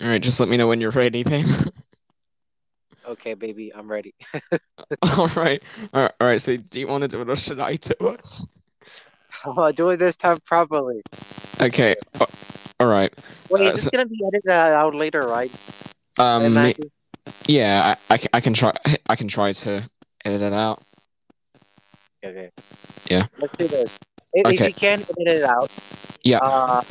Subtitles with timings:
[0.00, 1.44] All right, just let me know when you're ready, then.
[3.06, 4.14] Okay, baby, I'm ready.
[5.16, 5.62] all right,
[5.94, 6.38] all right, all right.
[6.42, 8.40] So, do you want to do it or should I do it?
[9.44, 11.00] Gonna do it this time properly.
[11.58, 11.94] Okay.
[12.20, 12.26] uh,
[12.78, 13.10] all right.
[13.48, 15.50] Wait, Uh, is this so- gonna be edited out later, right?
[16.18, 16.42] Um.
[16.44, 16.90] Imagine-
[17.46, 18.74] Yeah, I, I, I can try.
[19.08, 19.88] I can try to
[20.26, 20.82] edit it out.
[22.22, 22.50] Okay.
[23.10, 23.26] Yeah.
[23.38, 23.98] Let's do this.
[24.34, 25.70] If, if you can edit it out,
[26.24, 26.40] Yeah.
[26.42, 26.82] uh,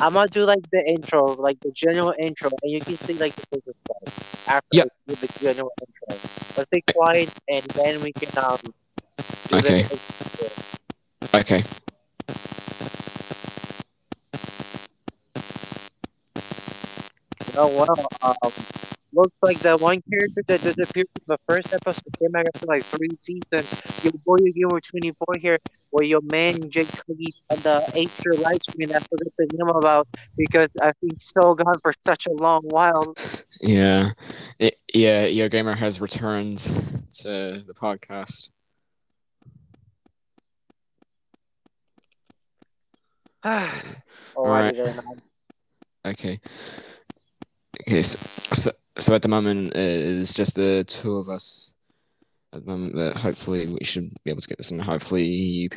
[0.00, 3.34] I'm gonna do like the intro, like the general intro, and you can see like
[3.36, 4.10] the business stuff
[4.48, 4.84] after Yeah.
[5.06, 6.20] we do the general intro.
[6.56, 8.72] Let's be quiet, and then we can um.
[9.48, 9.88] do Okay.
[9.88, 9.98] The,
[11.34, 11.64] Okay.
[17.56, 18.50] oh well, um,
[19.12, 22.84] looks like the one character that disappeared from the first episode came back after like
[22.84, 24.04] three seasons.
[24.04, 25.58] Your boy Gamer 24 here,
[25.90, 28.90] where your man Jake Cookie on the Acer live stream.
[28.90, 33.14] I forgot the name about because I've been so gone for such a long while.
[33.60, 34.10] Yeah.
[34.58, 35.26] It, yeah.
[35.26, 36.58] Yo gamer has returned
[37.14, 38.50] to the podcast.
[43.44, 43.94] Alrighty
[44.36, 44.76] Alright.
[46.04, 46.40] Okay.
[47.80, 48.02] Okay.
[48.02, 48.18] So,
[48.54, 51.74] so, so at the moment it's just the two of us.
[52.52, 55.68] At the moment, but hopefully we should be able to get this, and hopefully you,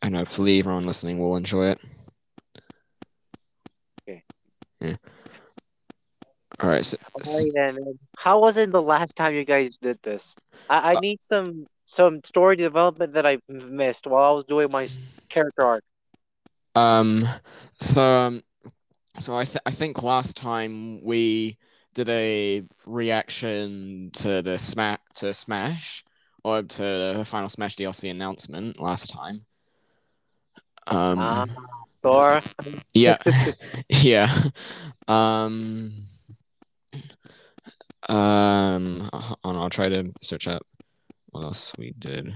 [0.00, 1.80] and hopefully everyone listening will enjoy it.
[4.08, 4.24] Okay.
[4.80, 4.96] Yeah.
[6.60, 6.84] All right.
[6.84, 6.96] So,
[7.54, 7.74] then.
[7.74, 7.98] then.
[8.16, 10.34] How was it the last time you guys did this?
[10.70, 14.70] I, I Uh, need some some story development that I missed while I was doing
[14.70, 14.88] my
[15.28, 15.84] character arc.
[16.74, 17.28] Um,
[17.80, 18.42] so um,
[19.18, 21.58] so I th I think last time we
[21.94, 26.04] did a reaction to the smash to Smash
[26.42, 29.44] or to the final Smash DLC announcement last time.
[30.86, 31.50] Um,
[31.88, 32.42] Sora.
[32.92, 33.16] yeah,
[33.88, 34.32] yeah.
[35.08, 36.06] Um,
[38.08, 40.66] um, on, I'll try to search up
[41.30, 42.34] what else we did.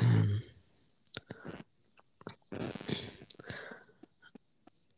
[0.00, 0.42] Um,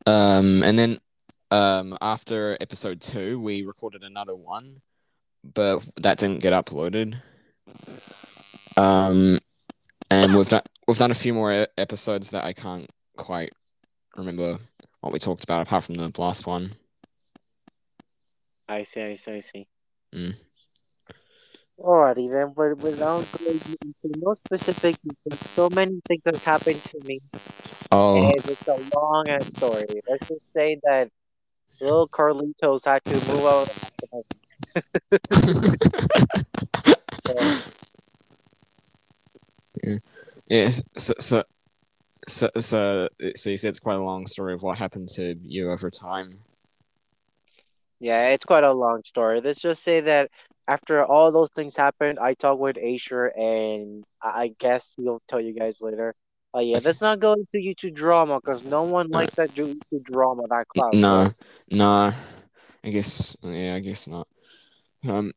[0.09, 0.99] Um, and then
[1.51, 4.81] um, after episode two, we recorded another one,
[5.43, 7.21] but that didn't get uploaded.
[8.77, 9.39] Um,
[10.11, 13.53] and we've done we've done a few more episodes that I can't quite
[14.17, 14.59] remember
[15.01, 16.73] what we talked about apart from the last one.
[18.69, 19.67] I see, I see, I see.
[20.15, 20.35] Mm.
[21.81, 27.01] Alrighty then, but without going into no specific details, so many things has happened to
[27.05, 27.21] me,
[27.93, 29.85] Oh, and it's a long ass story.
[30.09, 31.11] Let's just say that
[31.81, 33.69] little Carlitos had to move out.
[34.11, 34.25] So,
[40.49, 40.71] yeah.
[40.97, 41.45] So so
[42.27, 45.71] so so so you said it's quite a long story of what happened to you
[45.71, 46.41] over time.
[48.01, 49.41] yeah, it's quite a long story.
[49.41, 50.31] Let's just say that
[50.69, 55.55] after all those things happened, I talked with Asher, and I guess he'll tell you
[55.55, 56.15] guys later.
[56.55, 60.43] Uh, yeah, let's not go into YouTube drama because no one likes that YouTube drama
[60.49, 60.95] that cloud.
[60.95, 61.31] No,
[61.71, 62.13] no.
[62.85, 64.27] I guess yeah, I guess not.
[65.07, 65.33] Um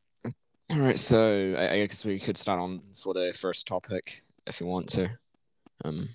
[0.69, 4.61] all right, so I, I guess we could start on for the first topic if
[4.61, 5.09] you want to.
[5.83, 6.09] Um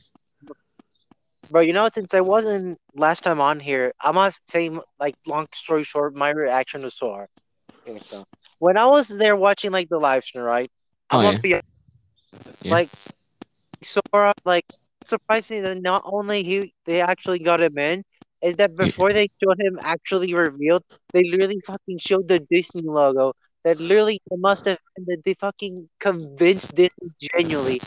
[1.50, 4.68] Bro, you know, since I wasn't last time on here, I must say,
[4.98, 7.28] like, long story short, my reaction to Sora.
[7.86, 8.24] Okay, so
[8.58, 10.70] when I was there watching like the live stream, right?
[11.10, 11.30] Oh, I'm yeah.
[11.30, 11.60] gonna be
[12.62, 12.72] Yeah.
[12.72, 12.88] like
[13.82, 14.64] Sora, like
[15.08, 18.04] surprised me that not only he they actually got him in,
[18.42, 23.32] is that before they showed him actually revealed, they literally fucking showed the Disney logo.
[23.64, 27.82] That literally it must have been that they fucking convinced Disney genuinely.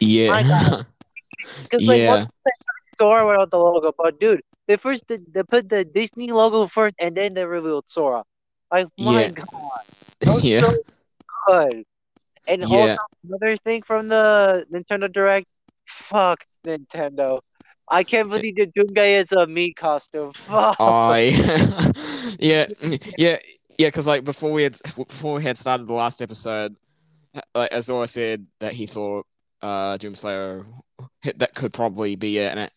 [0.00, 0.82] yeah.
[1.68, 2.04] Because like yeah.
[2.04, 2.20] what
[3.00, 6.94] Sora without the logo, but dude, they first did, they put the Disney logo first,
[7.00, 8.22] and then they revealed Sora.
[8.70, 9.30] Like my Yeah.
[9.30, 9.84] god,
[10.42, 10.62] Yeah.
[10.62, 10.72] so
[11.48, 11.84] good.
[12.46, 12.64] And Yeah.
[12.64, 15.46] also another thing from the Nintendo Direct,
[15.86, 17.40] fuck Nintendo.
[17.88, 20.32] I can't believe the Doomguy is a Mii costume.
[20.46, 20.76] Fuck.
[20.80, 21.92] I
[22.38, 22.66] yeah,
[23.18, 23.38] yeah,
[23.78, 23.88] yeah.
[23.88, 26.76] Because like before we had before we had started the last episode,
[27.54, 29.26] like Azora said that he thought
[29.60, 30.64] uh Doomslayer
[31.36, 32.72] that could probably be it, and it,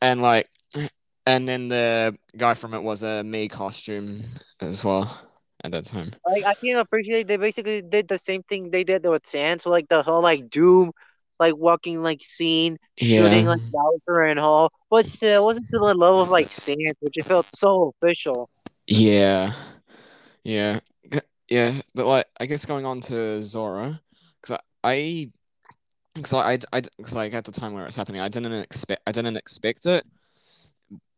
[0.00, 0.48] and like,
[1.26, 4.24] and then the guy from it was a Mii costume
[4.60, 5.20] as well
[5.64, 6.12] at that time.
[6.26, 9.70] Like I can appreciate they basically did the same thing they did with Sans, so
[9.70, 10.92] like the whole like Doom,
[11.40, 13.48] like walking like scene, shooting Yeah.
[13.48, 17.16] like Bowser and all, but still it wasn't to the level of like Sans, which
[17.18, 18.48] it felt so official.
[18.86, 19.52] Yeah,
[20.44, 20.80] yeah,
[21.48, 21.80] yeah.
[21.94, 24.00] But like, I guess going on to Sora,
[24.40, 25.30] because I,
[26.14, 28.52] because I, I, I, cause like at the time where it was happening, I didn't
[28.52, 30.06] expect, I didn't expect it.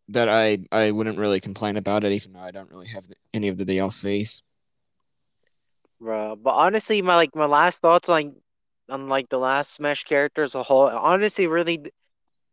[0.09, 3.17] but I I wouldn't really complain about it, even though I don't really have the,
[3.35, 4.43] any of the DLCs.
[6.01, 8.37] Bro, but honestly, my like my last thoughts on
[8.89, 10.87] on like the last Smash character as a whole.
[10.89, 11.93] Honestly, really,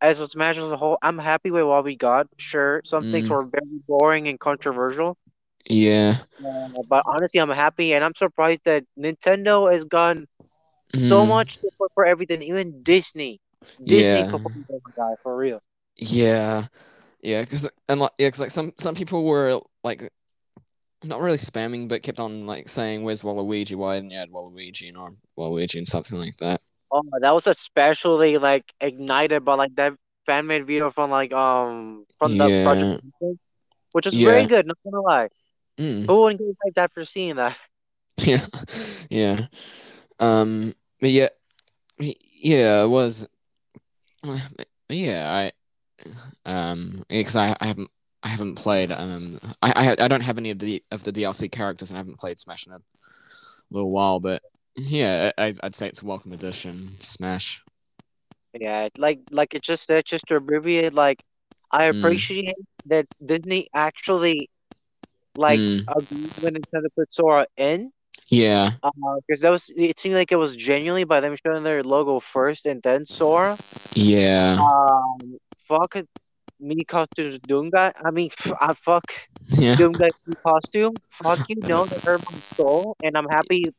[0.02, 2.28] as a Smash as a whole, I'm happy with what we got.
[2.38, 3.30] Sure, some things Mm.
[3.30, 5.18] were very boring and controversial,
[5.68, 6.18] Yeah.
[6.44, 10.26] uh, but honestly, I'm happy and I'm surprised that Nintendo has gone
[10.88, 11.28] so Mm.
[11.28, 12.42] much support for everything.
[12.44, 13.40] Even Disney,
[13.88, 14.38] Disney Yeah.
[14.96, 15.62] guy for real.
[15.98, 16.68] Yeah,
[17.22, 20.10] yeah, because and like yeah, 'cause, like some some people were like
[21.04, 23.76] not really spamming, but kept on like saying, "Where's Waluigi?
[23.76, 26.62] Why didn't you add Waluigi or Waluigi and something like that?"
[26.92, 29.94] Oh, that was especially like ignited by like that
[30.26, 32.64] fan made video from like um from the Yeah.
[32.64, 33.02] project,
[33.94, 34.68] which was very good.
[34.68, 35.30] Not gonna lie,
[35.80, 36.06] Mm.
[36.08, 37.58] who wouldn't get hyped after seeing that?
[38.18, 38.46] Yeah,
[39.10, 39.48] yeah.
[40.20, 41.30] Um, but yeah,
[42.00, 43.28] yeah, it was.
[44.90, 45.52] Yeah,
[46.46, 47.90] I um, because I, I haven't
[48.24, 51.50] I haven't played um I, I I don't have any of the of the DLC
[51.50, 52.82] characters and I haven't played Smash in a
[53.72, 54.44] little while, but
[54.76, 57.64] yeah, I I'd say it's a welcome addition Smash.
[58.54, 61.24] Yeah, like like it just said, just to abbreviate, like
[61.72, 62.24] I Mm.
[62.26, 62.56] appreciate
[62.86, 64.50] that Disney actually
[65.36, 65.90] like Mm,
[66.36, 67.92] when Nintendo put Sora in,
[68.30, 68.78] yeah,
[69.28, 72.66] because that was it seemed like it was genuinely by them showing their logo first
[72.66, 73.60] and then Sora.
[73.96, 75.38] yeah, Um,
[75.68, 76.08] fuck it,
[76.64, 77.94] Mii costumes Doomguy.
[78.06, 79.12] I mean, f- I fuck
[79.48, 80.12] yeah, Mii
[80.46, 81.02] costume.
[81.12, 83.70] Fuck you, no, that hurt my soul, and I'm happy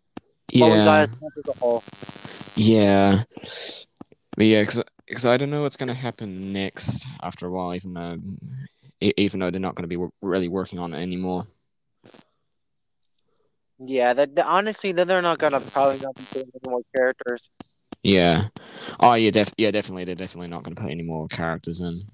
[0.59, 1.85] what we got yeah, as Smash as a whole.
[2.57, 3.25] yeah.
[4.37, 4.65] But yeah,
[5.07, 8.19] because I don't know what's gonna happen next after a while, even though
[9.01, 11.47] even though they're not gonna be w- really working on it anymore.
[13.79, 17.51] Yeah, that, that honestly, then they're not gonna probably not be doing any more characters.
[18.03, 18.49] Yeah.
[19.01, 20.05] Oh yeah, def yeah, definitely.
[20.05, 22.07] They're definitely not gonna put any more characters in.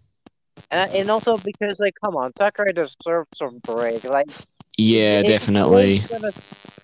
[0.70, 4.04] And and also because like, come on, Sakurai deserves some break.
[4.04, 4.26] Like,
[4.76, 5.96] Yeah, if definitely.
[5.96, 6.32] he's gonna,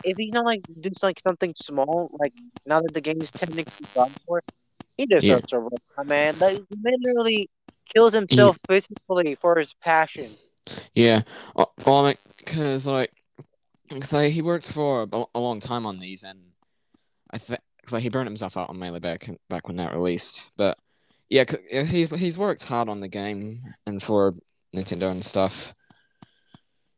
[0.02, 2.32] if he's not like do like something small, like
[2.67, 4.43] now that the game is technically done for,
[4.96, 6.34] he deserves a break, man.
[6.38, 7.50] Like, he literally
[7.94, 10.37] kills himself physically for his passion.
[10.94, 11.23] Yeah.
[11.56, 13.12] Oh, well, like, cause like,
[13.90, 16.40] cause like, he worked for a, a long time on these, and
[17.31, 20.43] I think, cause like he burned himself out on Melee back back when that released.
[20.56, 20.78] But
[21.28, 21.44] yeah,
[21.84, 24.34] he he's worked hard on the game and for
[24.75, 25.75] Nintendo and stuff.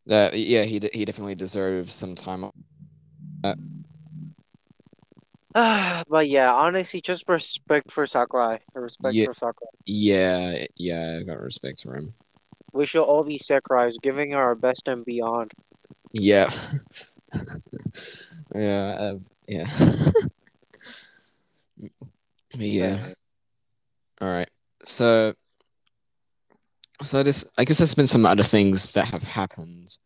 [0.06, 2.44] That yeah, he he definitely deserves some time.
[2.44, 2.54] off.
[6.08, 8.58] but yeah, honestly, just respect for Sakurai.
[8.74, 9.26] Respect Yeah.
[9.26, 9.70] for Sakurai.
[9.86, 12.14] Yeah, yeah, I got respect for him.
[12.72, 15.52] We should all be Sakurais, giving our best and beyond.
[16.12, 16.52] Yeah.
[18.54, 20.10] yeah, uh, yeah.
[22.54, 23.12] Yeah.
[24.20, 24.48] All right.
[24.84, 25.32] So,
[27.02, 29.96] so this, I guess there's been some other things that have happened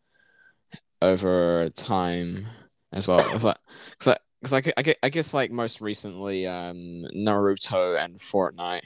[1.00, 2.46] over time
[2.92, 3.20] as well.
[3.34, 3.56] It's like,
[3.98, 8.82] cause I, cause I, I, gu- I guess like most recently, um, Naruto and Fortnite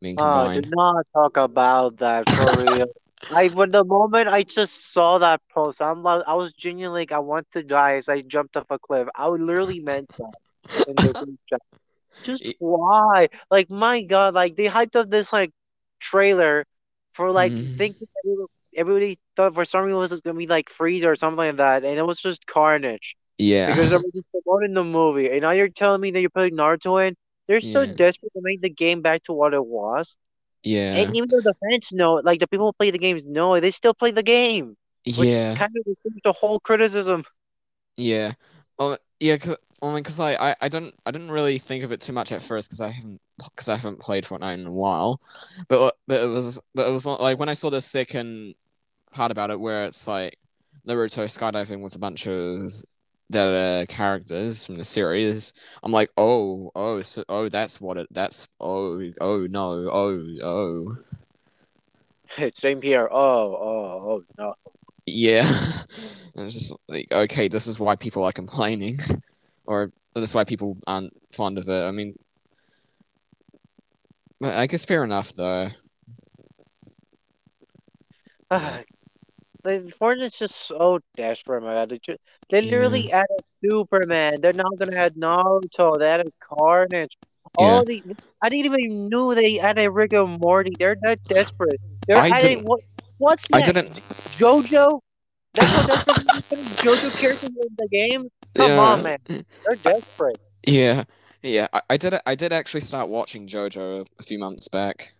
[0.00, 0.70] being Oh, do combined.
[0.70, 2.86] not talk about that for real.
[3.34, 7.12] I when the moment I just saw that post, I'm like, I was genuinely like,
[7.12, 9.06] I want to die as I jumped off a cliff.
[9.14, 10.34] I literally meant that
[12.18, 12.42] in the group chat.
[12.42, 13.28] Just Y- why?
[13.50, 15.50] Like my God, like they hyped up this like
[16.00, 16.66] trailer
[17.14, 17.78] for like Mhm.
[17.78, 21.36] thinking everybody, everybody thought for some reason it was gonna be like Freeze or something
[21.38, 23.76] like that, and it was just Carnage yeah.
[23.76, 25.30] because just promoting the movie.
[25.30, 27.16] And now you're telling me that you're putting Naruto in.
[27.48, 30.16] They're so desperate to make the game back to what it was.
[30.62, 30.94] yeah.
[30.94, 33.70] And even though the fans know, like the people who play the games know, they
[33.70, 34.76] still play the game,
[35.14, 35.56] which Yeah.
[35.56, 35.84] kind of
[36.24, 37.24] the whole criticism.
[37.96, 38.34] Yeah.
[38.78, 42.00] Well, yeah, cause, only because I, I, I don't I didn't really think of it
[42.00, 45.20] too much at first because I haven't because I haven't played Fortnite in a while,
[45.68, 48.54] but but it was but it was like when I saw the second
[49.12, 50.38] part about it where it's like
[50.86, 52.72] Naruto skydiving with a bunch of
[53.30, 58.08] the uh, characters from the series, I'm like, oh oh so, oh that's what it
[58.10, 60.96] that's oh oh no oh oh
[62.54, 63.08] Same here.
[63.10, 64.54] Oh, oh, oh no.
[65.06, 65.44] Yeah,
[66.34, 68.98] and it's just like okay this is why people are complaining,
[69.66, 71.84] or that's why people aren't fond of it.
[71.84, 72.14] I mean.
[74.42, 75.68] I guess fair enough though.
[78.50, 78.84] the
[79.64, 81.88] Fortnite's just so desperate, man.
[81.88, 82.16] They, ju-
[82.48, 84.40] they literally added Superman.
[84.40, 85.98] They're now gonna add Naruto.
[85.98, 87.18] They added Carnage.
[87.58, 88.02] All the
[88.42, 90.72] I didn't even know they added Rick and Morty.
[90.78, 91.78] They're that desperate.
[92.06, 92.80] They're I adding didn't- what?
[93.20, 93.72] What's I next?
[93.72, 93.92] didn't.
[94.40, 95.00] JoJo.
[95.52, 95.96] That's they're
[96.82, 98.28] JoJo characters in the game.
[98.54, 98.78] Come yeah.
[98.80, 99.18] on, man.
[99.28, 100.38] They're desperate.
[100.66, 101.04] Yeah,
[101.42, 101.68] yeah.
[101.72, 102.14] I, I did.
[102.24, 105.12] I did actually start watching JoJo a few months back.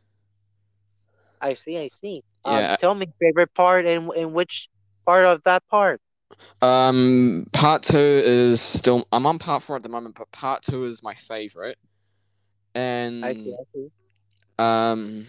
[1.42, 1.76] I see.
[1.76, 2.22] I see.
[2.46, 2.76] Um, Yeah.
[2.76, 4.68] tell me favorite part and in which
[5.04, 6.00] part of that part.
[6.62, 9.06] Um, part two is still.
[9.12, 11.76] I'm on part four at the moment, but part two is my favorite.
[12.74, 13.88] And I see, I see.
[14.58, 15.26] um,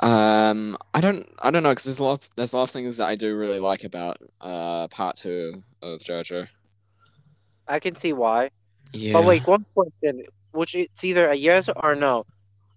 [0.00, 2.96] um, I don't, I don't know, because there's a lot, there's a lot of things
[2.98, 6.48] that I do really like about uh part two of JoJo.
[7.68, 8.50] I can see why.
[8.92, 9.14] Yeah.
[9.14, 12.24] But wait, one question, which it's either a yes or no.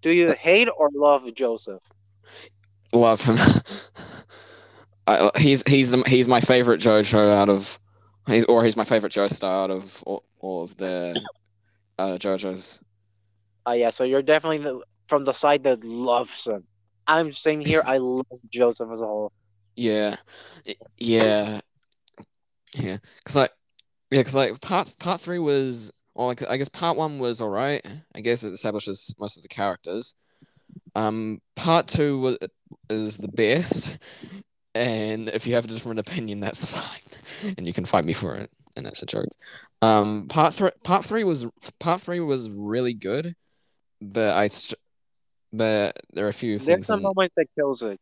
[0.02, 1.82] Do you hate or love Joseph?
[2.94, 3.38] love him.
[5.08, 7.80] I, he's he's he's my favorite JoJo out of,
[8.28, 11.20] he's or he's my favorite Joestar out of all, all of the
[11.98, 12.80] uh, JoJos.
[13.68, 16.64] Uh, yeah, so you're definitely the, from the side that loves him.
[17.10, 19.32] I'm saying here, I love Joseph as a whole.
[19.76, 20.18] Yeah,
[20.98, 21.62] yeah,
[22.76, 22.98] yeah.
[23.26, 23.52] Cause like,
[24.12, 27.50] yeah, cause like part part three was, or like I guess part one was all
[27.50, 27.86] right.
[28.14, 30.14] I guess it establishes most of the characters.
[30.96, 32.38] Um, part two was
[32.92, 33.98] is the best,
[34.76, 38.36] and if you have a different opinion, that's fine, and you can fight me for
[38.36, 39.30] it, and that's a joke.
[39.82, 41.48] Um, part three, part three was
[41.80, 43.36] part three was really good,
[44.00, 44.50] but I,
[45.54, 46.88] but there are a few There's things.
[46.88, 48.00] some in- moments that kills it.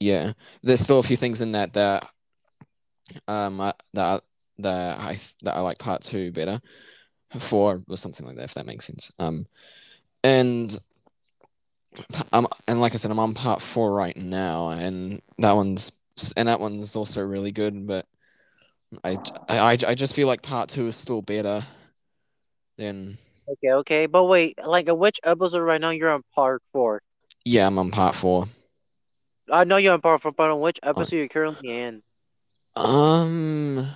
[0.00, 2.08] yeah, there's still a few things in that that
[3.28, 4.22] um I, that
[4.58, 6.60] that I that I like part two better.
[7.38, 9.10] Four or something like that, if that makes sense.
[9.18, 9.46] Um,
[10.22, 10.78] and
[12.32, 15.92] um, and like I said, I'm on part four right now, and that one's
[16.36, 17.86] and that one's also really good.
[17.86, 18.06] But
[19.02, 21.64] I I I just feel like part two is still better
[22.76, 23.16] than
[23.52, 27.02] Okay, okay, but wait, like, uh, which episode right now you're on part four?
[27.44, 27.66] yeah.
[27.66, 28.46] I'm on part four.
[29.50, 32.02] I know you're on part four, but on which episode you're currently in?
[32.76, 33.90] Um,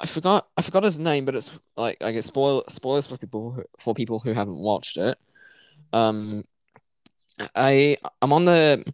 [0.00, 3.52] I forgot I forgot his name, but it's like I guess spoil spoilers for people
[3.52, 5.18] who, for people who haven't watched it.
[5.92, 6.44] Um,
[7.54, 8.84] I I'm on the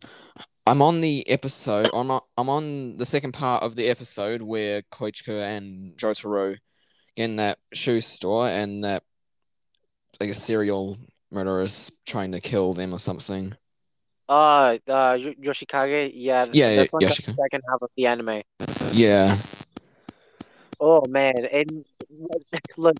[0.67, 1.91] I'm on the episode.
[1.93, 6.57] I'm on, I'm on the second part of the episode where Koichika and Jotaro
[7.17, 9.03] get in that shoe store and that
[10.21, 10.97] like a serial
[11.31, 13.55] murderer is trying to kill them or something.
[14.29, 16.13] Uh, uh, Yo- Yoshikage.
[16.15, 18.43] Yeah, Yeah, that's like Yoshika- the second half of the anime.
[18.93, 19.37] Yeah,
[20.81, 21.85] Oh man, and
[22.77, 22.97] look,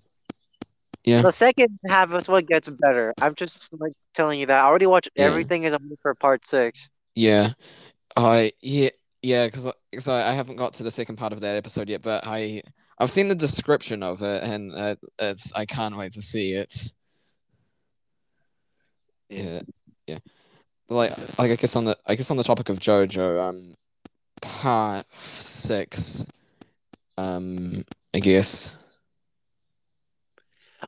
[1.03, 1.21] Yeah.
[1.21, 3.13] the second half is what gets better.
[3.21, 4.61] I'm just like telling you that.
[4.63, 5.25] I already watched Yeah.
[5.25, 6.89] everything is only for part six.
[7.15, 7.51] Yeah,
[8.15, 8.89] I yeah
[9.21, 12.01] yeah because because I, I haven't got to the second part of that episode yet,
[12.01, 12.61] but I
[12.99, 16.89] I've seen the description of it and uh, it's I can't wait to see it.
[19.35, 19.61] Yeah,
[20.07, 20.19] yeah.
[20.87, 23.73] But like like I guess on the I guess on the topic of JoJo, um,
[24.41, 26.25] part six,
[27.17, 28.73] um, I guess.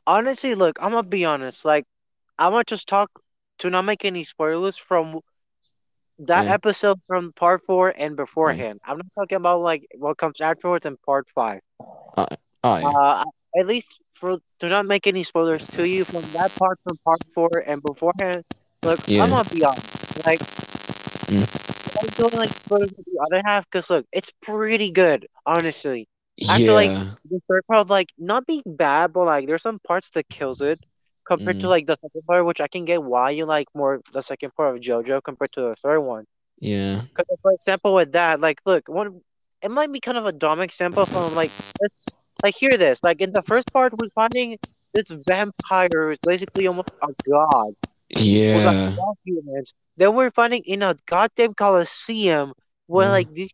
[0.07, 1.65] Honestly, look, I'm gonna be honest.
[1.65, 1.85] Like,
[2.37, 3.09] I'm gonna just talk
[3.59, 5.21] to not make any spoilers from
[6.19, 6.47] that Yeah.
[6.47, 8.79] episode from part four and beforehand.
[8.85, 11.61] I'm not talking about like what comes afterwards in part five.
[12.63, 13.23] Oh yeah, Uh,
[13.57, 17.21] at least for to not make any spoilers to you from that part from part
[17.33, 18.43] four and beforehand.
[18.83, 19.23] Look, Yeah.
[19.23, 19.83] I'm gonna be honest.
[20.25, 20.41] Like,
[21.29, 21.45] Mm.
[22.01, 26.07] I'm doing like spoilers of the other half because look, it's pretty good, honestly.
[26.49, 26.91] After, like,
[27.29, 30.79] The third part, like, not being bad, but like, there's some parts that kills it
[31.27, 31.69] compared to Mhm.
[31.69, 34.75] like the second part, which I can get why you like more the second part
[34.75, 36.25] of JoJo compared to the third one.
[36.59, 39.21] yeah, Because, for example, with that, like, look, one,
[39.61, 41.97] it might be kind of a dumb example from like, let's
[42.43, 42.99] like hear this.
[43.03, 44.57] Like in the first part, we're finding
[44.93, 47.75] this vampire who's basically almost a god.
[48.09, 49.73] yeah, like humans.
[49.97, 52.53] Then we're finding in a goddamn coliseum
[52.87, 53.11] where Mm.
[53.11, 53.51] like these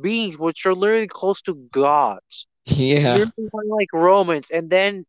[0.00, 5.04] beings, which are literally close to gods, yeah, like Romans, and then.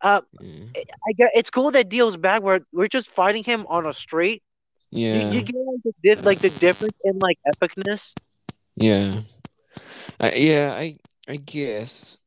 [0.00, 3.86] Uh, yeah, I get it's cool that deals back where we're just fighting him on
[3.86, 4.42] a street.
[4.90, 5.30] Yeah.
[5.30, 8.12] you get like the dif- like the difference in like epicness.
[8.76, 9.22] Yeah.
[10.20, 12.18] Uh, yeah, I I guess.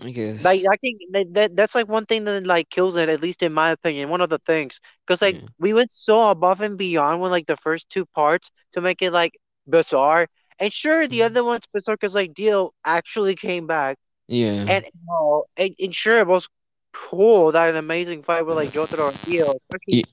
[0.00, 0.44] I guess.
[0.44, 3.42] Like I think that, that that's like one thing that like kills it, at least
[3.42, 4.08] in my opinion.
[4.10, 5.48] One of the things, because like Yeah.
[5.58, 9.12] we went so above and beyond with like the first two parts to make it
[9.12, 10.28] like bizarre.
[10.60, 11.24] And sure, the Mhm.
[11.26, 13.96] other one's bizarre because like Dio actually came back,
[14.28, 14.64] yeah.
[14.68, 16.48] and uh, and, and sure it was
[16.92, 20.04] cool that an amazing fight with like Jotaro and Dio, especially Ye-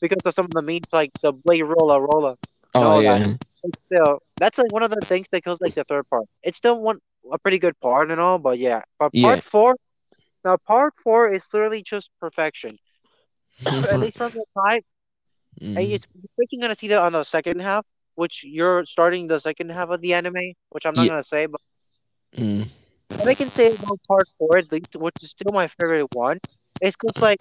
[0.00, 2.36] because of some of the memes like the blade roller roller.
[2.74, 3.34] oh that- yeah.
[3.62, 6.24] But still, that's like one of the things that kills like the third part.
[6.42, 6.98] It's still one
[7.32, 8.82] a pretty good part and all, but yeah.
[8.98, 9.20] But Yeah.
[9.20, 9.76] part four,
[10.44, 12.78] now part four is literally just perfection.
[13.90, 14.80] At least from the time,
[15.76, 16.06] and Mm, it's
[16.50, 20.00] you're gonna see that on the second half, which you're starting the second half of
[20.00, 21.60] the anime, which I'm not Ye- gonna say, but
[22.38, 22.62] mm,
[23.16, 26.38] what I can say about part four, at least, which is still my favorite one,
[26.80, 27.38] is because like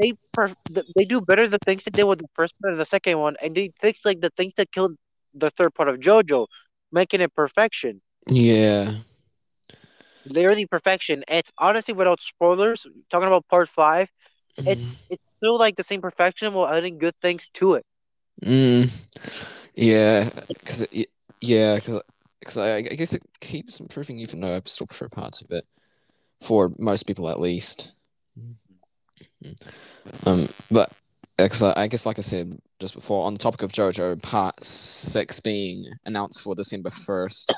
[0.00, 2.86] they per- they do better the things they did with the first part and the
[2.86, 4.94] second one, and they fix like the things that killed
[5.34, 6.46] the third part of JoJo,
[6.92, 8.00] making it perfection.
[8.26, 8.92] Yeah.
[10.26, 11.24] Literally perfection.
[11.28, 12.86] It's honestly without spoilers.
[13.10, 14.08] Talking about part five,
[14.58, 14.68] Mm.
[14.68, 17.84] it's it's still like the same perfection while adding good things to it.
[18.44, 18.90] Mm.
[19.74, 20.86] Yeah, because
[21.40, 25.50] yeah, because I, I guess it keeps improving, even though I still prefer parts of
[25.50, 25.64] it,
[26.40, 27.92] for most people at least.
[30.26, 30.92] Um, but
[31.36, 34.64] because I, I guess, like I said just before, on the topic of JoJo, Part
[34.64, 37.52] Six being announced for December first,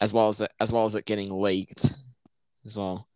[0.00, 1.92] as well as it, as well as it getting leaked,
[2.66, 3.08] as well.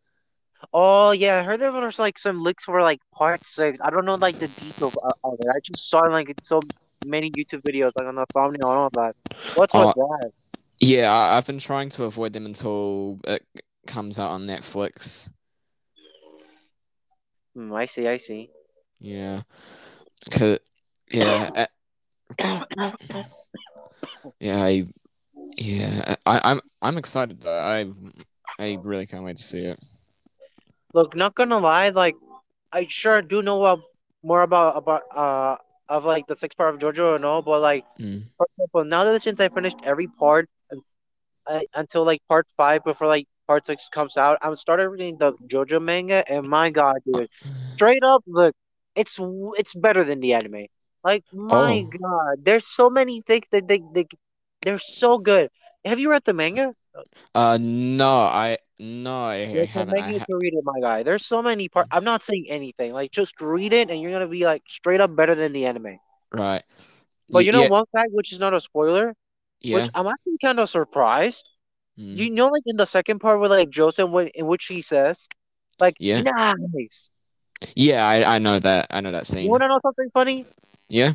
[0.73, 3.81] Oh yeah, I heard there was like some leaks for like part six.
[3.83, 5.49] I don't know like the details of it.
[5.55, 6.61] I just saw like it's so
[7.05, 9.17] many YouTube videos like on the thumbnail and all that.
[9.57, 10.31] What's with that?
[10.79, 13.45] Yeah, I, I've been trying to avoid them until it
[13.87, 15.29] comes out on Netflix.
[17.55, 18.51] Hmm, I see, I see.
[19.01, 19.43] Yeah,
[20.31, 20.59] 'cause-
[21.11, 21.67] yeah,
[24.41, 24.87] yeah, I,
[25.57, 27.59] yeah, I, I'm, I'm excited though.
[27.59, 27.87] I,
[28.59, 29.79] I really can't wait to see it.
[30.95, 32.17] Look, not gonna lie, like
[32.73, 33.77] I sure do know uh,
[34.23, 35.57] more about about uh
[35.89, 38.23] of like the sixth part of JoJo and all, but like Mm.
[38.39, 40.49] for example, now that since I finished every part
[41.47, 45.33] uh, until like part five before like part six comes out, I'm started reading the
[45.49, 47.29] JoJo manga, and my God, dude,
[47.75, 48.55] straight up, look,
[48.95, 49.19] it's
[49.57, 50.67] it's better than the anime.
[51.05, 54.07] Like my Oh, God, there's so many things that they they
[54.63, 55.51] they're so good.
[55.85, 56.75] Have you read the manga?
[57.35, 59.99] uh, no, I, no, I a haven't.
[59.99, 61.03] I ha to read it, my guy.
[61.03, 61.89] There's so many parts.
[61.91, 62.93] I'm not saying anything.
[62.93, 65.99] Like just read it, and you're gonna be like straight up better than the anime.
[66.33, 66.65] right.
[67.31, 69.15] But you know yeah, one fact, which is not a spoiler,
[69.69, 69.91] which yeah.
[69.95, 71.49] I'm actually kind of surprised.
[71.99, 72.17] Mm.
[72.17, 75.29] You know, like in the second part where like Joseph, when in which he says,
[75.81, 77.11] like, Yeah, nice.
[77.75, 78.07] Yeah.
[78.07, 78.87] I, I know that.
[78.91, 79.37] I know that scene.
[79.41, 80.47] You wanna know something funny?
[80.89, 81.15] Yeah.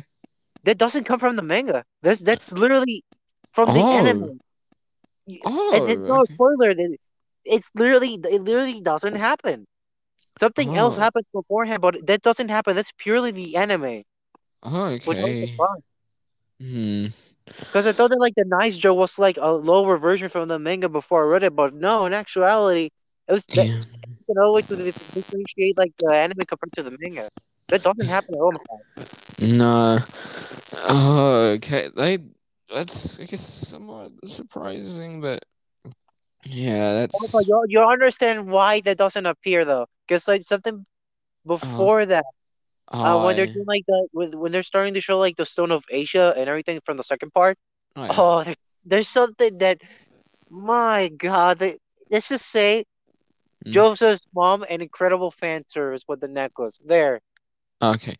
[0.64, 1.84] That doesn't come from the manga.
[2.02, 3.04] That's that's literally
[3.52, 4.22] from the anime.
[4.22, 4.36] Oh,
[5.26, 6.74] Y- oh, And it's no spoiler.
[6.74, 6.96] That
[7.44, 9.66] it's literally it literally doesn't happen.
[10.38, 12.76] Something else Oh, happens beforehand, but that doesn't happen.
[12.76, 14.04] That's purely the anime,
[14.62, 15.74] oh, which makes it okay.
[16.60, 17.06] Hmm.
[17.70, 20.58] Because I thought that like the Nice Joe was like a lower version from the
[20.58, 22.90] manga before I read it, but no, in actuality,
[23.28, 24.17] it was that Yeah.
[24.28, 27.28] Way to differentiate like the anime compared to the manga.
[27.70, 28.52] That doesn't happen at all.
[29.40, 29.98] No.
[30.88, 31.88] Oh, okay.
[31.94, 32.18] They.
[32.72, 35.44] That's I guess somewhat surprising, but
[36.44, 36.92] yeah,
[37.34, 37.44] Oh, that's.
[37.46, 39.86] you you understand why that doesn't appear though?
[40.06, 40.84] Because like something
[41.62, 42.24] Oh, before that,
[43.02, 45.72] uh, when they're doing like the when, when they're starting to show like the Stone
[45.72, 47.56] of Aja and everything from the second part.
[47.96, 48.20] Oh yeah.
[48.20, 49.78] Oh, there's there's something that
[50.50, 51.78] my God, they,
[52.10, 52.84] let's just say
[53.64, 53.72] Mm.
[53.72, 56.78] Joseph's mom an incredible fan service with the necklace.
[56.84, 57.20] There.
[57.82, 58.16] Okay.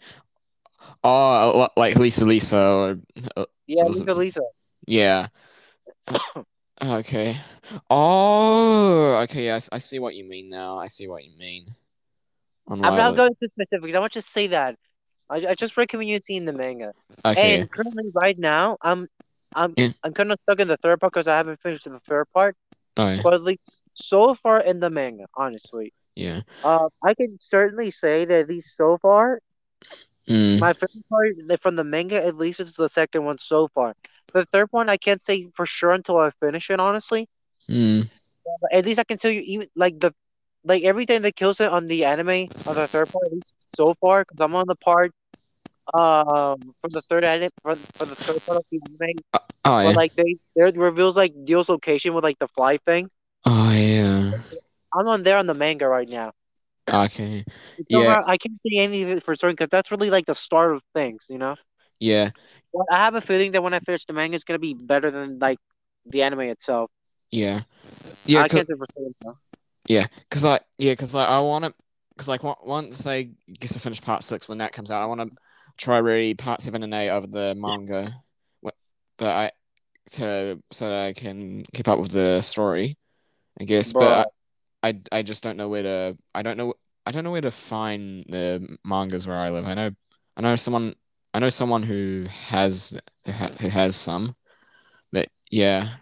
[1.02, 2.98] Oh, like Lisa Lisa or
[3.36, 3.84] uh, Yeah?
[3.84, 4.42] Lisa Lisa.
[4.86, 5.28] Yeah.
[6.80, 7.36] Okay.
[7.90, 9.46] Oh, okay.
[9.46, 10.78] Yes, I see what you mean now.
[10.78, 11.66] I see what you mean.
[12.68, 13.96] On I'm not going to specifics.
[13.96, 14.76] I want to say that.
[15.28, 16.92] I, I just recommend you seeing the manga.
[17.24, 17.60] okay.
[17.60, 19.08] And currently, right now, I'm
[19.54, 19.90] I'm Yeah.
[20.04, 22.56] I'm kind of stuck in the third part because I haven't finished the third part.
[22.96, 23.20] Yeah.
[23.22, 23.60] But at least
[24.04, 26.42] so far in the manga, honestly, Yeah.
[26.62, 29.40] uh, I can certainly say that at least so far,
[30.28, 30.60] Mm.
[30.60, 33.94] my favorite part from the manga, at least, is the second one so far.
[34.34, 37.28] The third one, I can't say for sure until I finish it, honestly.
[37.68, 38.08] Mm.
[38.60, 40.12] But at least I can tell you, even like the
[40.64, 43.94] like everything that kills it on the anime on the third part, at least so
[44.00, 45.12] far, because I'm on the part
[45.94, 49.22] um from the third anime for, for the third part of the anime,
[49.64, 53.08] Oh but like they there reveals like Dio's location with like the fly thing.
[53.78, 54.32] Yeah.
[54.94, 56.32] I'm on there on the manga right now.
[56.88, 57.44] Okay.
[57.90, 58.22] So Yeah.
[58.26, 60.82] I can't say any of it for certain because that's really like the start of
[60.94, 61.56] things, you know.
[62.00, 62.30] Yeah.
[62.72, 65.10] But I have a feeling that when I finish the manga, it's gonna be better
[65.10, 65.58] than like
[66.06, 66.90] the anime itself.
[67.30, 67.62] Yeah.
[68.24, 68.40] Yeah.
[68.40, 69.38] I 'cause- can't say for certain though.
[69.86, 71.74] Yeah, because I yeah, because like I want to,
[72.10, 75.20] because like once I guess I finish part six when that comes out, I want
[75.22, 75.30] to
[75.78, 78.14] try read part seven and eight of the manga,
[78.62, 78.74] but
[79.26, 79.50] I
[80.12, 82.96] to so that I can keep up with the story,
[83.60, 83.92] I guess.
[83.92, 84.00] Bruh.
[84.00, 84.32] But
[84.82, 86.18] I, I I just don't know where to.
[86.34, 86.74] I don't know.
[87.06, 89.64] I don't know where to find the mangas where I live.
[89.66, 89.90] I know
[90.36, 90.94] I know someone.
[91.34, 94.34] I know someone who has who, ha, who has some,
[95.12, 95.96] but yeah.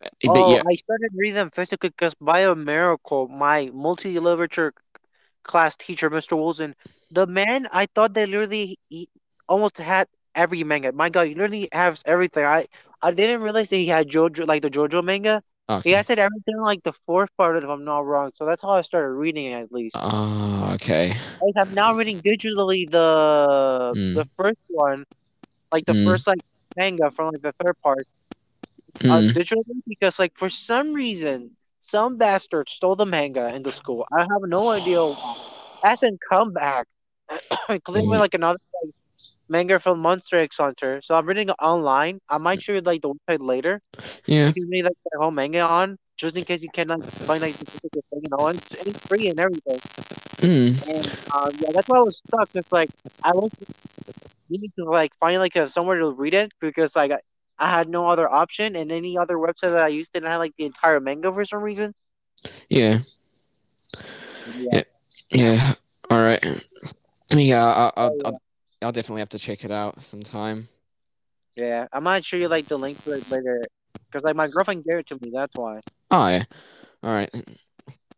[0.00, 0.62] But Oh, yeah.
[0.66, 4.72] I started reading them physically because by a miracle, my multi-literature
[5.44, 6.36] class teacher, Mr.
[6.36, 6.74] Wilson,
[7.10, 9.08] the man, I thought they literally he
[9.48, 10.92] almost had every manga.
[10.92, 12.44] My God, he literally has everything.
[12.44, 12.66] I
[13.02, 15.42] I didn't realize that he had JoJo, like the JoJo manga.
[15.68, 15.96] Okay.
[15.96, 18.30] I said everything like the fourth part, if I'm not wrong.
[18.34, 20.00] So that's how I started reading it, at least.
[20.00, 21.14] Oh, okay.
[21.40, 24.14] Like, I'm now reading digitally the Mm.
[24.14, 25.04] the first one,
[25.72, 26.04] like the Mm.
[26.04, 26.40] first like
[26.76, 28.06] manga from like the third part,
[29.08, 29.34] uh, Mm.
[29.34, 34.06] digitally because like for some reason some bastard stole the manga in the school.
[34.12, 35.34] I have no idea why.
[35.82, 36.86] Hasn't come back.
[37.94, 38.20] Mm.
[38.20, 38.94] like another like,
[39.48, 41.00] manga from Monster X Hunter.
[41.02, 42.20] So I'm reading it online.
[42.28, 43.80] I might show you like the website later.
[44.26, 44.48] Yeah.
[44.48, 47.42] You can read like the whole manga on, just in case you can like find
[47.42, 49.78] like the specific thing, you know, and it's, free and everything.
[50.38, 50.88] Mm.
[50.88, 52.48] And um, yeah, that's why I was stuck.
[52.54, 52.90] It's like
[53.22, 53.50] I was
[54.48, 57.18] needing to like find like a, somewhere to read it because like I,
[57.58, 60.54] I had no other option, and any other website that I used didn't have like
[60.58, 61.94] the entire manga for some reason.
[62.68, 63.00] Yeah.
[64.56, 64.82] Yeah,
[65.30, 65.74] Yeah.
[66.10, 66.44] All right.
[67.30, 67.64] Yeah.
[67.64, 68.30] I, I, Oh, yeah.
[68.30, 68.40] I'll,
[68.84, 70.68] I'll definitely have to check it out sometime.
[71.56, 71.86] yeah.
[71.92, 73.62] I might show you like the link to it later
[74.10, 75.30] because like my girlfriend gave it to me.
[75.34, 75.80] That's why.
[76.10, 76.44] Oh yeah.
[77.02, 77.30] All right.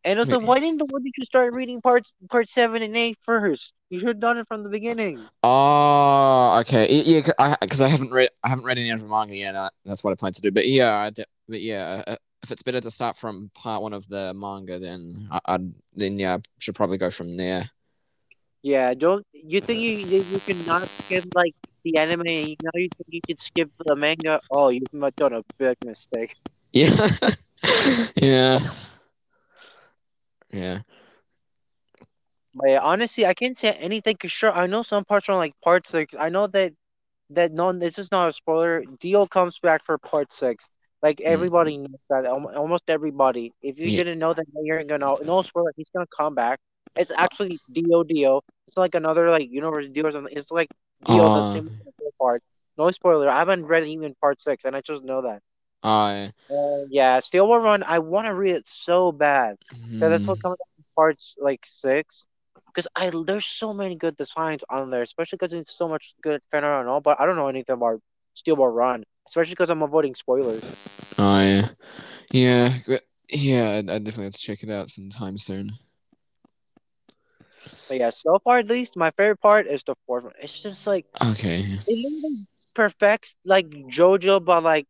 [0.04, 3.18] And also, why didn't the why did you start reading parts part seven and eight
[3.22, 3.72] first?
[3.90, 5.26] You should have done it from the beginning.
[5.42, 7.02] Oh, okay.
[7.02, 9.54] Yeah, because I, 'cause I haven't read I haven't read any of the manga yet.
[9.56, 10.50] Uh, that's what I plan to do.
[10.52, 13.92] But yeah, I de- but yeah, uh, if it's better to start from part one
[13.92, 17.68] of the manga, then I, I'd then yeah, I should probably go from there.
[18.66, 22.26] Yeah, don't you think you you you can not skip like the anime?
[22.26, 24.40] You know you think you could skip the manga?
[24.50, 26.34] Oh, you've done a big mistake.
[26.72, 27.08] Yeah.
[28.16, 28.60] yeah.
[30.50, 30.82] Yeah.
[32.54, 34.16] But yeah, honestly, I can't say anything.
[34.16, 36.14] Cause sure, I know some parts from like part six.
[36.18, 36.72] I know that
[37.30, 38.84] that no, this is not a spoiler.
[39.00, 40.68] Dio comes back for part six.
[41.02, 41.32] Like mm-hmm.
[41.32, 42.26] everybody knows that.
[42.26, 43.52] Almost everybody.
[43.62, 44.04] If you Yeah.
[44.04, 45.18] didn't know that, you're gonna know.
[45.24, 45.72] No spoiler.
[45.76, 46.60] He's gonna come back.
[46.96, 48.42] It's actually Dio Dio.
[48.68, 50.34] It's like another like universe Dio or something.
[50.36, 50.70] It's like
[51.06, 51.68] Dio the Uh, same
[52.18, 52.42] part.
[52.78, 53.28] No spoiler.
[53.28, 55.40] I haven't read even part six, and I just know that.
[55.82, 57.82] I Uh, yeah, Steel Ball Run.
[57.82, 59.56] I want to read it so bad.
[60.00, 62.24] Yeah, that's what hmm, comes in parts like six.
[62.68, 66.42] Because I there's so many good designs on there, especially because it's so much good
[66.50, 67.00] fan art and all.
[67.00, 68.00] But I don't know anything about
[68.34, 70.72] Steel Ball Run, especially because I'm avoiding spoilers.
[71.18, 71.70] I
[72.32, 72.78] yeah,
[73.30, 75.72] yeah, I I definitely have to check it out sometime soon.
[77.88, 80.32] But yeah, so far at least, my favorite part is the fourth one.
[80.40, 81.78] It's just like Okay.
[81.86, 84.86] it perfects like JoJo, but like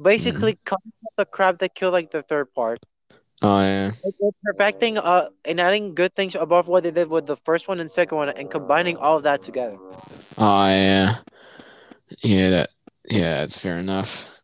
[0.00, 2.80] basically cutting out the crap that killed like the third part.
[3.42, 3.92] Oh yeah.
[4.04, 7.68] Like, they're perfecting uh and adding good things above what they did with the first
[7.68, 9.78] one and second one, and combining all of that together.
[10.38, 11.16] Oh yeah.
[12.22, 12.70] Yeah, that
[13.08, 14.40] yeah, that's fair enough.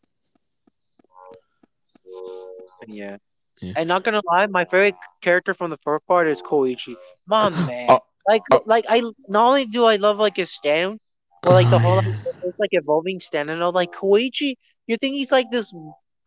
[2.87, 3.17] Yeah.
[3.61, 3.75] Yeah.
[3.77, 6.95] And not gonna lie, my favorite character from the first part is Koichi.
[7.27, 7.88] My man.
[7.88, 8.01] Oh.
[8.29, 8.61] Like Oh.
[8.67, 11.01] like I not only do I love like his stand,
[11.45, 12.05] but like the Oh, whole like,
[12.43, 14.55] it's like evolving stand and all like Koichi,
[14.87, 15.73] you think he's like this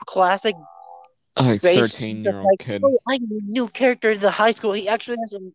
[0.07, 0.55] classic
[1.61, 2.81] Like thirteen year old like, kid.
[2.83, 4.73] oh, I'm new character in the high school.
[4.73, 5.53] He actually has some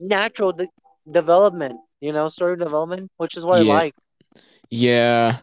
[0.00, 0.68] natural de-
[1.10, 3.60] development, you know, story development, which is what Yeah.
[3.60, 3.94] I like.
[4.70, 5.40] Yeah.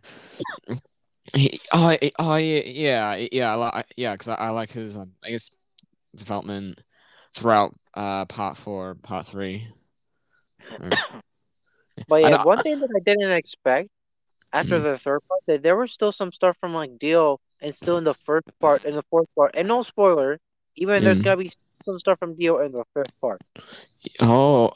[1.34, 4.96] He, oh, I- oh, yeah, yeah, yeah, I like, yeah, because I, I like his,
[4.96, 5.52] um, I guess,
[6.16, 6.82] development
[7.36, 9.68] throughout uh part four, part three.
[12.08, 13.90] But yeah, one thing that I didn't expect
[14.52, 14.84] after Mhm.
[14.84, 18.04] the third part, that there was still some stuff from like Dio and still in
[18.04, 19.52] the first part and the fourth part.
[19.56, 20.40] And no spoiler,
[20.76, 21.24] even there's Mm.
[21.24, 21.52] gonna be
[21.86, 23.42] some stuff from Dio in the fifth part.
[24.20, 24.72] Oh,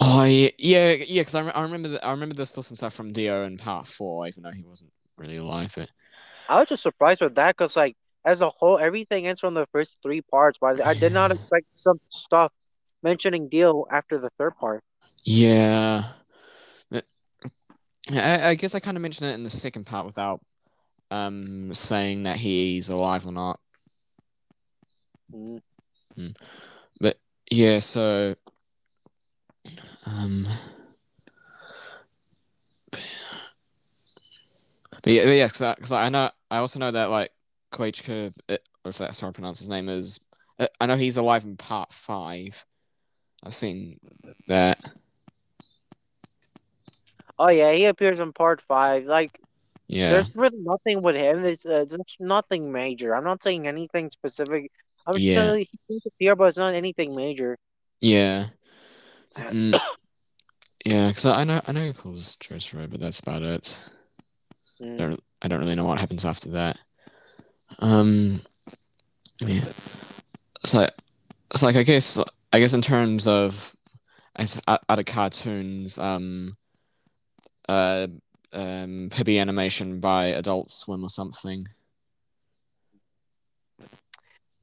[0.00, 1.20] oh, yeah, yeah, yeah.
[1.22, 3.86] Because I, I remember, that, I remember there's still some stuff from Dio in part
[3.86, 5.72] four, even though he wasn't really alive.
[5.76, 5.90] But
[6.48, 7.96] I was just surprised with that because like
[8.28, 10.58] as a whole, everything ends from the first three parts.
[10.60, 12.52] But I did not expect some stuff
[13.02, 14.82] mentioning Dio after the third part.
[18.10, 20.40] yeah, I, I guess I kind of mentioned it in the second part without
[21.10, 23.58] um saying that he's alive or not.
[25.34, 25.60] Mm.
[27.50, 28.34] Yeah, so
[30.04, 30.46] um
[35.02, 37.30] but yeah, but yeah, because I, know I also know that like
[37.72, 40.20] Koichika, uh, if that's how I pronounce his name is,
[40.58, 42.64] uh, I know he's alive in part five.
[43.44, 43.98] I've seen
[44.48, 44.78] that.
[47.38, 49.04] Oh yeah, he appears in part five.
[49.04, 49.38] Like
[49.86, 51.44] Yeah, there's really nothing with him.
[51.44, 53.14] It's uh, there's nothing major.
[53.14, 54.70] I'm not saying anything specific.
[55.06, 55.56] I'm just Yeah.
[55.56, 55.68] he
[56.06, 57.56] appear, but it's not anything major.
[58.00, 58.48] yeah,
[59.36, 59.80] Mm,
[60.84, 61.08] yeah.
[61.08, 63.78] Because I know I know he pulls Joseph, but that's about it.
[64.80, 64.98] Mm.
[64.98, 66.78] don't I don't really know what happens after that.
[67.78, 68.42] Um,
[69.38, 69.64] yeah.
[70.64, 70.88] So,
[71.50, 72.18] it's like I guess
[72.52, 73.72] I guess in terms of
[74.36, 76.56] as out out cartoons, um,
[77.68, 78.06] uh,
[78.52, 81.64] um, Pibby animation by Adult Swim or something.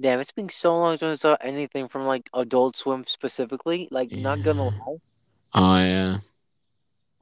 [0.01, 3.87] Damn, it's been so long since I saw anything from like Adult Swim specifically.
[3.91, 4.97] Like, not gonna lie.
[5.53, 6.17] Oh yeah.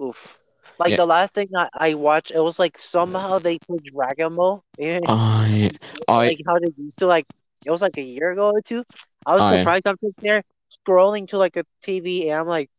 [0.01, 0.37] Oof.
[0.79, 0.97] Like Yeah.
[0.97, 4.63] the last thing I, I watched, it was like somehow they put Dragon Ball.
[4.77, 5.03] in.
[5.07, 5.71] I
[6.07, 7.25] I like how they used to like
[7.65, 8.83] it was like a year ago or two.
[9.25, 9.49] I was yeah.
[9.49, 10.43] surprised I'm sitting there
[10.87, 12.69] scrolling to like a TV and I'm like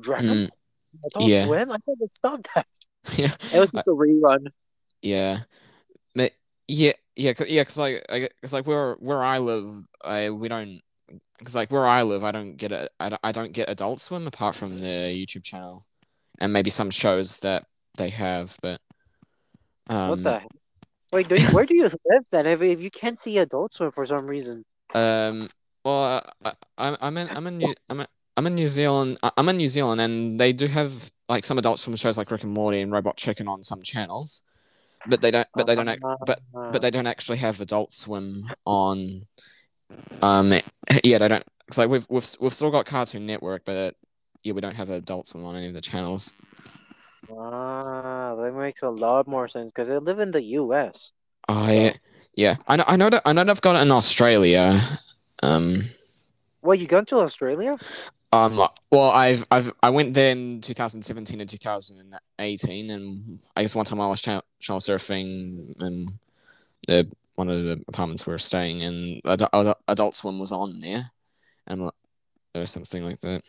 [0.00, 0.58] Dragon mm, Ball
[1.06, 1.44] Adult yeah.
[1.44, 1.70] Swim?
[1.70, 2.66] I thought it stopped that.
[3.16, 3.34] yeah.
[3.50, 4.48] It was I- just a rerun.
[5.02, 5.40] Yeah,
[6.14, 6.32] but
[6.68, 10.48] yeah, yeah, cause, yeah, cause like, I, cause like where where I live, I we
[10.48, 10.80] don't,
[11.42, 14.00] cause like where I live, I don't get a, I don't, I don't get Adult
[14.00, 15.86] Swim apart from the YouTube channel,
[16.38, 17.64] and maybe some shows that
[17.96, 18.80] they have, but
[19.88, 20.48] um, what the heck?
[21.12, 22.46] Wait, do you, where do you live then?
[22.46, 24.64] If, if you can't see Adult Swim for some reason.
[24.94, 25.48] um,
[25.84, 29.48] well, I, I, I'm in, I'm in New, I'm in, I'm in New Zealand, I'm
[29.48, 32.52] in New Zealand, and they do have like some Adult Swim shows like Rick and
[32.52, 34.42] Morty and Robot Chicken on some channels,
[35.06, 39.26] but they don't, but they don't, but but they don't actually have Adult Swim on.
[40.20, 40.52] Um,
[41.04, 41.44] yeah, they don't.
[41.68, 43.94] It's like we've we've we've still got Cartoon Network, but
[44.42, 46.32] yeah, we don't have Adult Swim on any of the channels.
[47.30, 51.12] Ah, that makes a lot more sense because they live in the U.S.
[51.48, 51.94] I
[52.34, 55.00] yeah, I know I know that I know they've got it in Australia.
[55.42, 55.90] Um,
[56.62, 57.78] Well, you gone to Australia?
[58.32, 58.56] um,
[58.90, 64.00] well, I've I've I went there in 2017 and 2018, and I guess one time
[64.00, 66.12] I was channel, channel surfing and
[66.86, 70.80] the one of the apartments we were staying in, Ad- Ad- Adult Swim was on
[70.80, 71.10] there,
[71.66, 71.90] and
[72.54, 73.42] or something like that.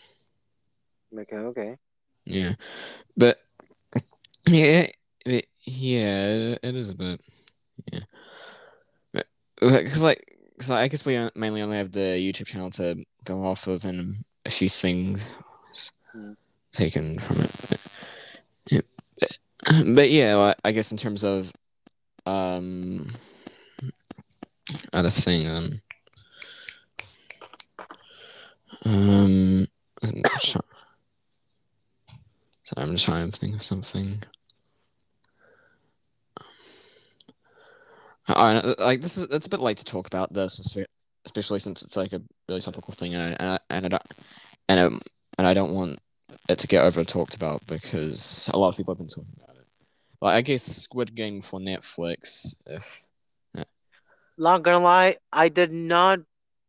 [1.17, 1.77] Okay, okay.
[2.25, 2.53] Yeah,
[3.17, 3.39] but
[4.47, 4.87] yeah,
[5.25, 7.21] it, yeah, it is a bit.
[7.91, 7.99] Yeah,
[9.13, 9.27] but
[9.59, 13.67] because like, cause I guess we mainly only have the YouTube channel to go off
[13.67, 15.29] of, and a few things
[16.15, 16.35] Mm.
[16.71, 17.51] taken from it.
[18.69, 18.81] Yeah.
[19.93, 21.51] But, yeah, like, I guess in terms of
[22.25, 23.15] um,
[24.93, 25.81] other thing, um,
[28.85, 29.67] um,
[30.01, 30.23] I'm
[32.69, 34.21] Sorry, I'm just trying to think of something.
[38.27, 40.75] I, I- like this is it's a bit late to talk about this,
[41.25, 44.03] especially since it's like a really topical thing, and I, and I, don't
[44.67, 45.01] and um,
[45.39, 45.97] and I don't want
[46.47, 49.55] it to get over talked about because a lot of people have been talking about
[49.55, 49.65] it.
[50.21, 52.53] Like I guess Squid Game for Netflix.
[52.67, 53.03] If
[54.37, 56.19] Not gonna lie, I did not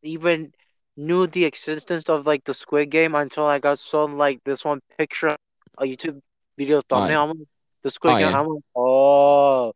[0.02, 0.52] even
[0.96, 4.80] knew the existence of like the Squid Game until I got shown like this one
[4.96, 5.36] picture,
[5.80, 6.20] a YouTube
[6.58, 7.30] video thumbnail.
[7.30, 7.46] I'm
[7.82, 8.28] the Squid Oh, Game.
[8.28, 8.40] yeah.
[8.40, 9.72] I'm like, oh,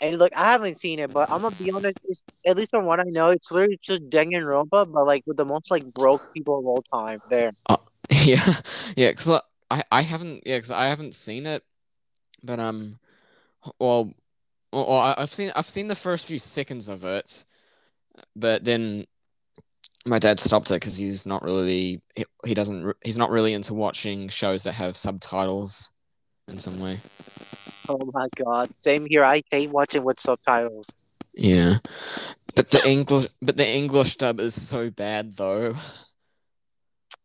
[0.00, 1.98] and look, I haven't seen it, but I'm gonna be honest.
[2.08, 5.44] It's, at least from what I know, it's literally just Danganronpa, but like with the
[5.44, 7.20] most like broke people of all time.
[7.28, 7.52] There.
[8.10, 8.60] yeah,
[8.96, 9.40] yeah, because
[9.70, 11.64] I I haven't yeah, because I haven't seen it,
[12.42, 12.98] but um,
[13.78, 14.14] well,
[14.72, 17.44] well, I've seen I've seen the first few seconds of it,
[18.36, 19.06] but then
[20.08, 23.74] my dad stopped it because he's not really he, he doesn't he's not really into
[23.74, 25.90] watching shows that have subtitles
[26.48, 26.98] in some way.
[27.88, 28.70] Oh my god.
[28.76, 29.24] Same here.
[29.24, 30.88] I hate watching with subtitles.
[31.34, 31.78] Yeah,
[32.54, 35.76] but the English but the English dub is so bad though.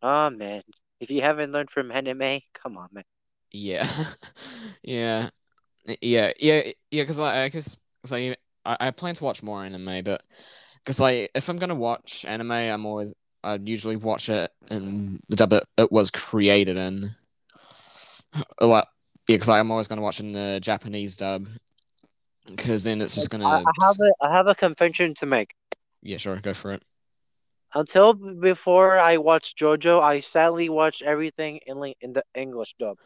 [0.01, 0.61] Oh man.
[0.99, 3.03] If you haven't learned from anime, come on, man.
[3.51, 3.89] Yeah,
[4.83, 5.29] yeah,
[6.01, 7.03] yeah, yeah, yeah.
[7.03, 7.75] Because I, I guess,
[8.09, 10.23] I, I, I plan to watch more anime, but
[10.83, 15.35] because like if I'm gonna watch anime, I'm always I usually watch it in the
[15.35, 17.15] dub it, it was created in.
[18.57, 18.87] A lot,
[19.27, 21.45] yeah, because like, I'm always gonna watch in the Japanese dub,
[22.47, 23.45] because then it's just gonna.
[23.45, 25.53] I, I have a I have a confession to make.
[26.01, 26.83] Yeah, sure, go for it.
[27.75, 32.97] Until before I watched JoJo, I sadly watched everything in in the English dub.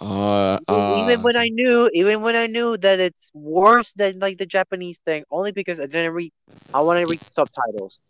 [0.00, 4.18] Uh, Even- uh, even when I knew, even when I knew that it's worse than
[4.18, 6.32] like the Japanese thing, only because I didn't read.
[6.72, 8.00] I want to read subtitles.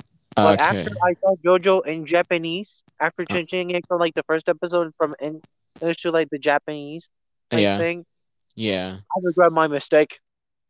[0.41, 3.35] But okay, after I saw JoJo in Japanese, after Uh.
[3.35, 5.63] changing it from like the first episode from English
[6.03, 7.11] to like the Japanese
[7.53, 8.05] yeah, thing,
[8.55, 10.21] yeah, I regret my mistake.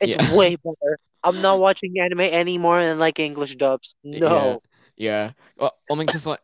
[0.01, 0.35] It's Yeah.
[0.35, 0.99] way better.
[1.23, 3.95] I'm not watching anime anymore and like English dubs.
[4.03, 4.61] No.
[4.97, 5.33] Yeah.
[5.57, 6.41] Well, I mean, cause like,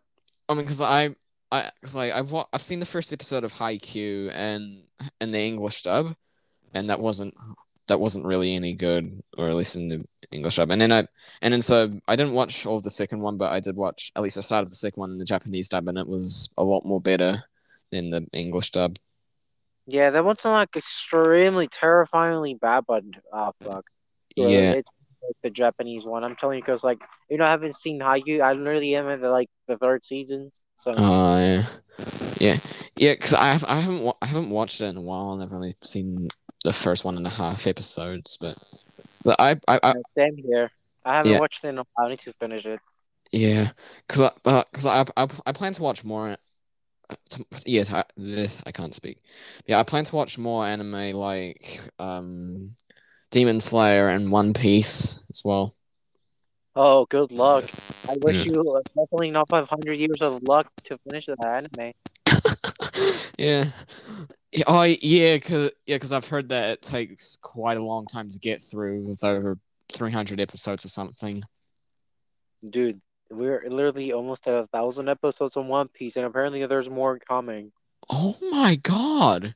[0.48, 1.14] I mean, cause I,
[1.50, 4.82] I, cause like I've wa- I've seen the first episode of Haikyuu and
[5.20, 6.14] in the English dub,
[6.74, 7.34] and that wasn't
[7.88, 10.70] that wasn't really any good, or at least in the English dub.
[10.70, 11.06] And then I,
[11.42, 14.10] and then so I didn't watch all of the second one, but I did watch
[14.16, 16.64] at least I started the second one in the Japanese dub, and it was a
[16.64, 17.44] lot more better
[17.92, 18.98] than the English dub.
[19.86, 23.84] Yeah, that one's like extremely terrifyingly bad, but oh ah, fuck.
[24.34, 24.72] Yeah.
[24.72, 24.90] It's
[25.22, 26.24] like the Japanese one.
[26.24, 28.40] I'm telling you, because like you know, I haven't seen Haikyuu.
[28.40, 30.50] I literally am in the like the third season.
[30.76, 31.66] So Oh yeah,
[32.40, 32.56] yeah,
[32.96, 33.14] yeah.
[33.14, 35.52] Because I have, I haven't wa- I haven't watched it in a while, and I've
[35.52, 36.28] only seen
[36.64, 38.38] the first one and a half episodes.
[38.40, 38.56] But
[39.24, 40.70] but I I, I same here.
[41.04, 41.38] I haven't Yeah.
[41.38, 42.06] watched it in a while.
[42.06, 42.80] I need to finish it.
[43.32, 43.72] Yeah,
[44.08, 46.36] cause I, uh, cause I, I, I plan to watch more.
[47.10, 49.22] uh, t- Yeah, I, I can't speak.
[49.66, 52.76] Yeah, I plan to watch more anime like um,
[53.32, 55.75] Demon Slayer and One Piece as well.
[56.76, 57.64] Oh, good luck.
[58.08, 58.52] I wish Yeah.
[58.52, 61.92] you definitely not 500 years of luck to finish that anime.
[63.38, 63.70] yeah.
[64.52, 68.30] Yeah, I yeah, cause yeah, cause I've heard that it takes quite a long time
[68.30, 69.58] to get through with over
[69.92, 71.42] 300 episodes or something.
[72.68, 77.18] Dude, we're literally almost at a thousand episodes on One Piece, and apparently there's more
[77.18, 77.72] coming.
[78.08, 79.54] Oh my god.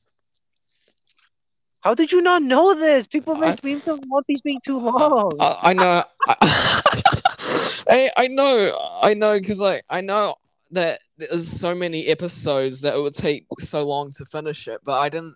[1.83, 3.07] How did you not know this?
[3.07, 5.33] People I- make memes of One Piece being too long.
[5.40, 6.05] I, I know.
[6.29, 6.83] I,
[7.88, 8.77] I, I know.
[9.03, 10.35] I know because like I know
[10.73, 14.99] that there's so many episodes that it would take so long to finish it, but
[14.99, 15.35] I didn't.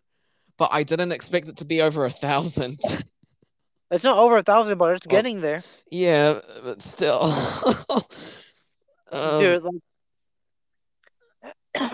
[0.56, 2.78] But I didn't expect it to be over a thousand.
[3.90, 5.10] It's not over a thousand, but it's Oh.
[5.10, 5.62] getting there.
[5.90, 7.20] yeah, but still.
[9.12, 9.74] um, Dude, like,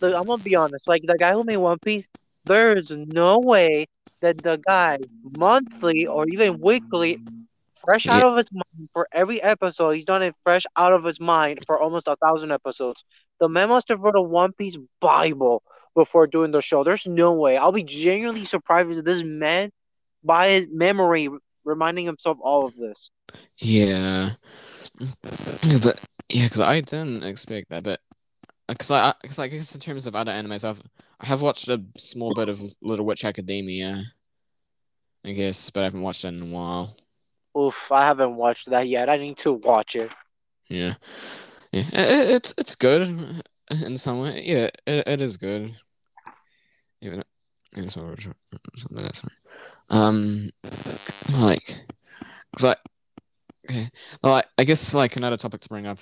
[0.00, 0.88] Look, I'm gonna be honest.
[0.88, 2.08] Like the guy who made One Piece,
[2.48, 3.86] there is no way
[4.20, 4.98] that the guy
[5.38, 7.20] monthly or even weekly,
[7.84, 11.20] fresh out of his mind for every episode, he's done it fresh out of his
[11.20, 13.04] mind for almost a thousand episodes.
[13.40, 15.62] The man must have wrote a One Piece Bible
[15.94, 16.84] before doing the show.
[16.84, 17.56] There's no way.
[17.56, 19.70] I'll be genuinely surprised if this man,
[20.24, 21.28] by his memory,
[21.64, 23.10] reminding himself all of this.
[23.58, 24.32] Yeah.
[25.62, 28.00] Yeah, but yeah, because I didn't expect that, but
[28.68, 30.82] uh, because I, because I guess in terms of other animes, I've
[31.20, 34.02] I have watched a small bit of Little Witch Academia,
[35.24, 36.96] I guess, but I haven't watched it in a while.
[37.56, 39.08] Oof, I haven't watched that yet.
[39.08, 40.10] I need to watch it.
[40.68, 40.94] Yeah,
[41.72, 44.42] yeah, i- i- it's it's good in some way.
[44.44, 45.74] Yeah, it, it is good.
[47.00, 47.24] Even
[47.76, 48.34] it's something
[48.90, 49.16] like that.
[49.16, 49.34] Sorry.
[49.90, 50.50] Um,
[51.32, 51.80] like,
[52.56, 52.76] cause I,
[53.68, 53.90] okay,
[54.22, 55.98] well, I, I guess like another topic to bring up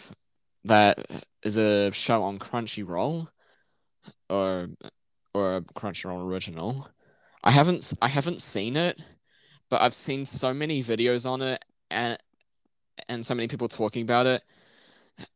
[0.65, 0.99] that
[1.43, 3.29] is a show on Crunchyroll,
[4.29, 4.69] or
[5.37, 6.89] or a Crunchyroll original.
[7.45, 9.01] I haven't I haven't seen it,
[9.71, 12.19] but I've seen so many videos on it and
[13.09, 14.43] and so many people talking about it.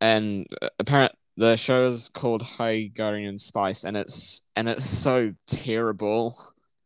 [0.01, 5.33] And uh, apparent the show is called High Guardian Spice, and it's and it's so
[5.47, 6.37] terrible.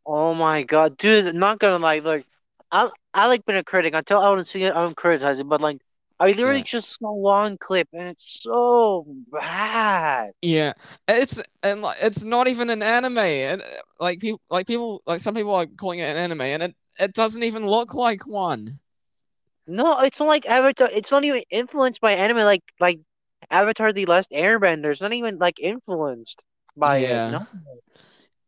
[0.07, 1.35] Oh my god, dude!
[1.35, 2.24] Not gonna lie, look,
[2.70, 3.94] I I like being a critic.
[3.94, 5.48] Until I don't see it, I don't criticize it.
[5.48, 5.79] But like,
[6.20, 6.64] I literally Yeah.
[6.64, 10.33] just saw one clip, and it's so bad.
[10.42, 10.74] Yeah,
[11.09, 13.64] it's and like it's not even an anime, and uh,
[13.98, 17.14] like people like people like some people are calling it an anime, and it it
[17.14, 18.79] doesn't even look like one.
[19.66, 20.88] No, it's not like Avatar.
[20.92, 22.38] It's not even influenced by anime.
[22.38, 23.00] Like like
[23.50, 24.90] Avatar: The Last Airbender.
[24.92, 26.42] It's not even like influenced
[26.77, 26.98] by Yeah.
[26.98, 27.24] it.
[27.27, 27.46] No,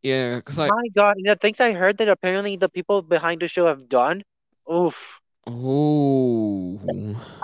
[0.01, 3.47] Yeah, because like my god, the things I heard that apparently the people behind the
[3.47, 4.23] show have done.
[4.71, 5.19] Oof,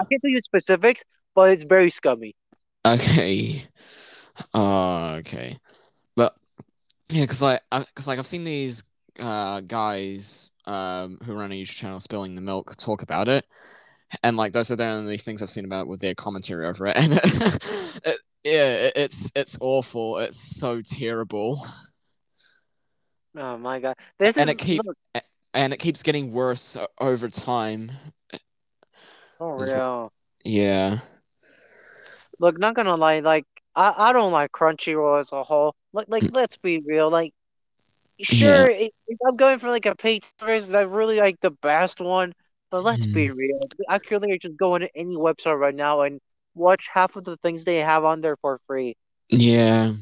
[0.04, 1.04] I can't tell you specifics,
[1.36, 2.36] but it's very scummy.
[2.86, 3.68] okay,
[4.54, 5.60] uh, okay,
[6.16, 6.36] but
[7.10, 8.84] yeah, because like because like I've seen these
[9.20, 13.46] uh guys um who run a YouTube channel spilling the milk talk about it,
[14.24, 16.98] and like those are the only things I've seen about with their commentary over it,
[16.98, 20.20] and it, yeah, it, it's it's awful.
[20.20, 21.60] It's so terrible.
[23.36, 24.98] Oh my god, this And is it keep- look,
[25.54, 27.92] and it keeps getting worse over time.
[29.38, 30.12] For This- real.
[30.43, 31.00] Yeah.
[32.39, 35.76] Look, not gonna lie, like I, I don't like Crunchyroll as a whole.
[35.93, 36.34] Like like Mm.
[36.34, 37.34] let's be real, like
[38.22, 42.00] sure if, if I'm going for like a paid service, that's really like the best
[42.02, 42.34] one.
[42.72, 43.36] But let's be Mm.
[43.36, 43.60] real.
[43.88, 46.19] I could literally just go on any website right now and
[46.56, 48.96] watch half of the things they have on there for free.
[49.30, 49.93] Yeah.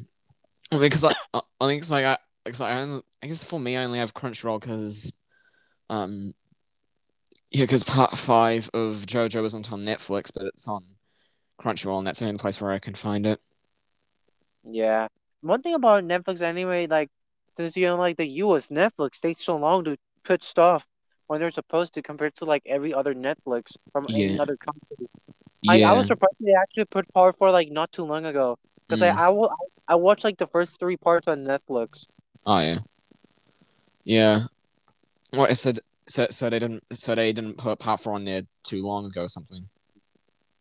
[0.72, 3.76] Because I, I I think it's like I, because I, only- I guess for me
[3.78, 5.14] I only have Crunchyroll because,
[5.90, 6.34] um,
[7.52, 10.84] yeah, because part five of JoJo isn't on Netflix, but it's on
[11.62, 13.42] Crunchyroll, and that's the only place where I can find it.
[14.64, 15.08] Yeah.
[15.42, 17.10] One thing about Netflix anyway, like
[17.58, 20.86] since you know like the US Netflix takes so long to put stuff
[21.28, 24.38] when they're supposed to compared to like every other Netflix from any Yeah.
[24.40, 25.08] other country.
[25.68, 29.02] I, I was surprised they actually put Part Four like not too long ago because
[29.02, 29.16] Mm.
[29.16, 29.54] I I, will,
[29.88, 32.08] I watched like the first three parts on Netflix.
[32.46, 32.80] Oh yeah.
[34.04, 34.48] Yeah.
[35.34, 35.80] Well, I said
[36.12, 36.28] so.
[36.30, 36.84] So they didn't.
[36.94, 39.68] So they didn't put part four on there too long ago or something.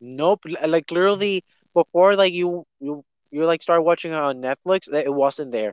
[0.00, 1.44] Nope, like literally
[1.74, 5.72] before like you you you like start watching it on Netflix, it it wasn't there.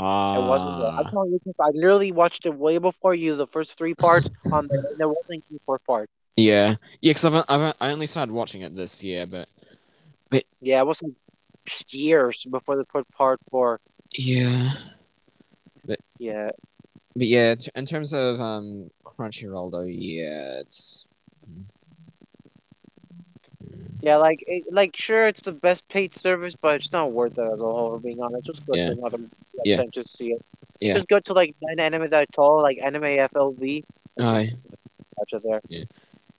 [0.00, 0.90] It wasn't there.
[0.92, 1.24] I Ah.
[1.26, 3.34] you, I literally watched it way before you.
[3.36, 6.08] The first three parts on there, there wasn't the fourth part.
[6.36, 6.76] Yeah.
[7.00, 7.10] Yeah.
[7.10, 9.48] Because I've, I've I only started watching it this year, but
[10.30, 11.12] but Yeah, it was like
[11.90, 13.80] years before they put part four.
[14.12, 14.70] yeah.
[15.84, 16.50] But, Yeah,
[17.18, 21.04] But yeah, t- in terms of um Crunchyroll though, yeah, it's
[24.00, 27.52] Yeah, like it, like sure, it's the best paid service, but it's not worth it
[27.52, 27.90] as a whole.
[27.90, 28.90] For being honest, just go Yeah.
[28.90, 29.18] to another
[29.64, 29.80] Yeah.
[29.80, 30.42] and just see it.
[30.78, 30.94] Yeah.
[30.94, 33.84] Just go to like an anime that I told, like anime FLV.
[34.20, 34.52] just
[35.16, 35.60] watch it there.
[35.68, 35.84] yeah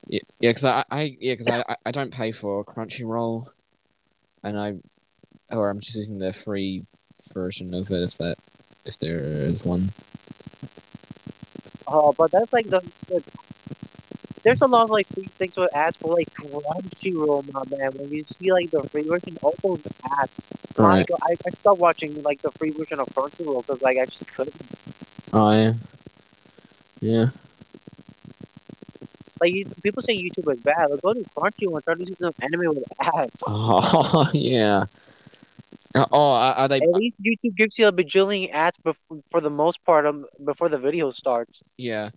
[0.07, 3.47] yeah because I, I yeah because I, I I don't pay for Crunchyroll,
[4.45, 4.75] and I
[5.51, 6.85] or I'm just using the free
[7.33, 8.37] version of it if that
[8.85, 9.91] if there is one.
[11.91, 13.23] Oh, but that's like the, the
[14.43, 17.91] there's a lot of like free things with ads for like Crunchyroll, my man.
[17.93, 19.81] When you see like the free version, all those
[20.19, 20.31] ads.
[20.77, 21.07] Right.
[21.29, 24.55] I, I stopped watching like the free version of Crunchyroll because like I just couldn't.
[25.33, 25.73] Oh yeah.
[27.01, 27.25] Yeah.
[29.41, 30.91] Like you, people say YouTube is bad.
[30.91, 33.43] Like, go to Crunchyroll and start to see some anime with ads.
[33.47, 34.85] Oh yeah.
[35.95, 36.81] Uh, Oh, are they?
[36.81, 40.69] At least YouTube gives you a bajillion ads before, for the most part um, before
[40.69, 41.63] the video starts.
[41.77, 42.09] Yeah,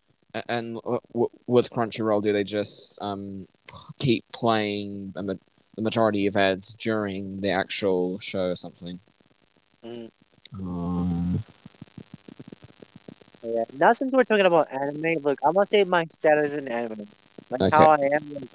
[0.48, 3.46] and w- with Crunchyroll, do they just um
[3.98, 5.38] keep playing the,
[5.76, 9.00] the majority of ads during the actual show or something?
[9.84, 10.09] Mm.
[10.55, 11.44] Um,
[13.42, 13.64] Yeah.
[13.72, 17.09] Now since we're talking about anime, look, I'm gonna say my status in anime,
[17.50, 17.70] like Okay.
[17.70, 18.32] how I am.
[18.34, 18.50] Like,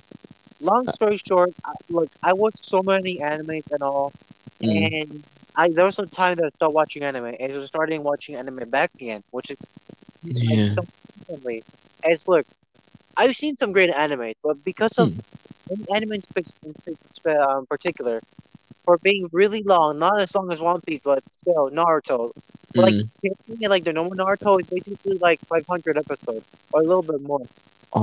[0.59, 4.13] long story short, I, look, I watch so many animes and all,
[4.61, 5.23] mm, and
[5.55, 8.35] I there was some time that I stopped watching anime, and I was starting watching
[8.35, 9.57] anime back again, which is
[10.23, 10.49] Yeah.
[10.49, 10.83] like, so.
[12.03, 12.45] As look,
[13.17, 15.21] I've seen some great anime, but because of Hmm.
[15.69, 16.21] in anime in
[17.25, 18.21] in um, particular,
[18.85, 22.31] for being really long, not as long as One Piece, but still Naruto.
[22.75, 23.09] But, like mm.
[23.21, 27.45] Basically, like the normal Naruto is basically like 500 episodes or a little bit more.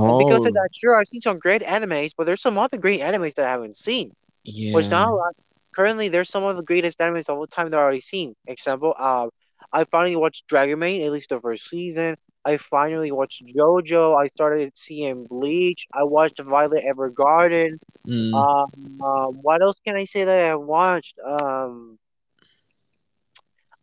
[0.07, 2.77] And Oh, because of that, sure, I've seen some great animes, but there's some other
[2.77, 4.13] great animes that I haven't seen.
[4.43, 4.71] yeah.
[4.71, 5.31] Which now, uh,
[5.75, 8.35] currently, there's some of the greatest animes of all time that I've already seen.
[8.47, 9.27] Example, uh,
[9.71, 12.15] I finally watched Dragon Maid, at least the first season.
[12.45, 14.15] I finally watched JoJo.
[14.17, 15.87] I started seeing Bleach.
[15.93, 17.77] I watched Violet Evergarden.
[18.07, 18.67] Mm, Um,
[19.03, 21.17] um, what else can I say that I watched?
[21.25, 21.97] Um,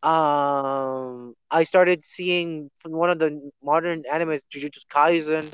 [0.02, 5.44] um, I started seeing from one of the modern animes, Jujutsu Kaisen.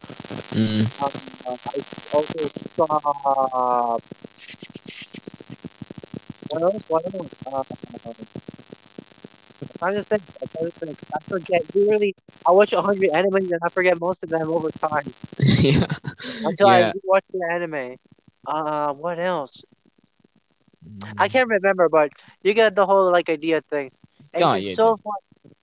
[0.55, 0.87] mm.
[1.03, 1.83] Um, I
[2.17, 3.99] also saw.
[6.49, 6.83] What else?
[6.89, 7.31] What else?
[7.47, 7.63] Uh,
[9.63, 10.23] I'm trying to think.
[10.43, 10.99] I'm trying to think.
[11.15, 11.61] I forget.
[11.75, 12.15] Literally,
[12.47, 15.15] I watch 100 animes and I forget most of them over time
[15.63, 15.87] yeah.
[16.45, 16.69] until Yeah.
[16.69, 17.97] I watch the anime.
[18.47, 19.65] Uh, what else?
[20.87, 21.19] Mm.
[21.19, 22.11] I can't remember, but
[22.43, 23.91] you get the whole like idea thing.
[24.33, 25.15] And Oh, it's yeah, so fun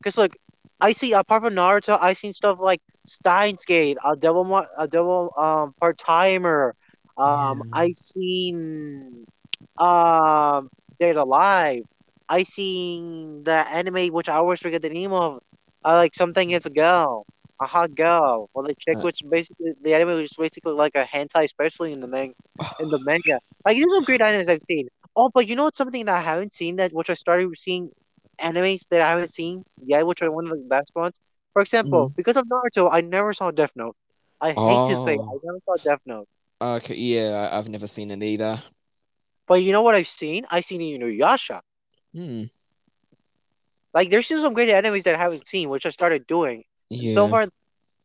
[0.01, 0.31] because look,
[0.79, 4.45] I see apart from Naruto, I seen stuff like Steins Gate, a double
[4.77, 6.75] a double um part timer.
[7.17, 7.73] Um, Yeah.
[7.73, 9.25] I seen
[9.77, 11.83] um Date A Live.
[12.29, 15.39] I seen the anime which I always forget the name of.
[15.83, 17.25] I like something is a girl,
[17.61, 19.03] a hot girl, or the chick Uh.
[19.03, 22.33] which basically the anime was basically like a hentai, especially in the man
[22.79, 23.39] in the manga.
[23.65, 24.87] Like these are great animes I've seen.
[25.15, 27.91] Oh, but you know what's something that I haven't seen that which I started seeing
[28.41, 31.15] animes that I haven't seen yet, which are one of the best ones.
[31.53, 33.95] For example, because of Naruto, I never saw Death Note.
[34.41, 35.39] I hate to say I Oh.
[35.43, 36.27] never saw Death Note.
[36.61, 36.95] Okay.
[36.95, 38.63] Yeah, I've never seen it either.
[39.47, 40.45] But you know what I've seen?
[40.49, 41.61] I've seen Inuyasha.
[42.13, 42.43] Hmm.
[43.93, 46.63] Like there's still some great animes that I haven't seen, which I started doing.
[46.89, 47.13] Yeah.
[47.13, 47.47] So far,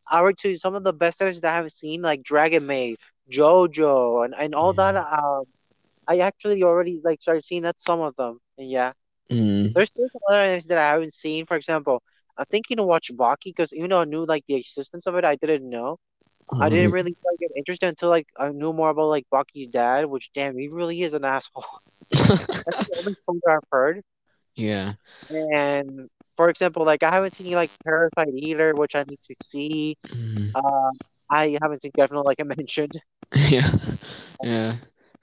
[0.06, 2.98] I would to some of the best animes that I haven't seen, like Dragon Maid,
[3.30, 4.96] JoJo, and, and all that.
[4.96, 5.44] Um,
[6.06, 8.40] I actually already like started seeing that some of them.
[8.58, 8.92] And yeah.
[9.30, 9.72] Mm.
[9.74, 11.46] There's still some other animes that I haven't seen.
[11.46, 12.02] For example,
[12.36, 15.24] I'm thinking to watch Baki because even though I knew like the existence of it,
[15.24, 15.98] I didn't know.
[16.58, 20.06] I didn't really like, get interested until like I knew more about like Baki's dad,
[20.06, 21.64] which damn, he really is an asshole.
[22.10, 24.02] That's the only thing I've heard.
[24.56, 24.94] yeah.
[25.30, 29.96] And for example, like I haven't seen like Parasite either, which I need to see.
[30.08, 30.52] Mm.
[30.54, 30.90] Uh,
[31.30, 33.00] I haven't seen Note, like I mentioned.
[33.48, 33.70] Yeah.
[34.42, 34.76] Yeah.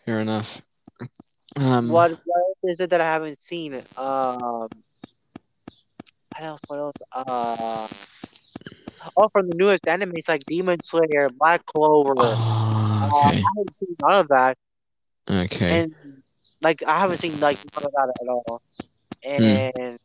[0.06, 0.62] Fair enough.
[1.58, 1.90] Um.
[1.90, 3.76] What what else is it that I haven't seen?
[3.98, 4.70] Um,
[6.32, 6.62] what else?
[6.68, 6.96] What else?
[7.12, 7.88] Uh,
[9.18, 12.14] oh, from the newest animes like Demon Slayer, Black Clover.
[12.18, 13.38] Oh, Uh, okay.
[13.38, 14.58] I haven't seen none of that,
[15.30, 15.82] Okay.
[15.82, 15.94] and
[16.62, 18.62] like I haven't seen like none of that at all.
[19.26, 19.70] Hmm.
[19.82, 20.00] And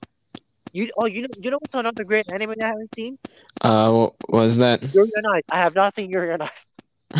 [0.73, 3.19] you, oh, you know, you know what's another great anime that I haven't seen?
[3.61, 4.83] Uh, what was that?
[4.95, 5.43] Yuri on Ice.
[5.51, 6.67] I have not seen Yuri on Ice.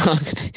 [0.09, 0.51] okay.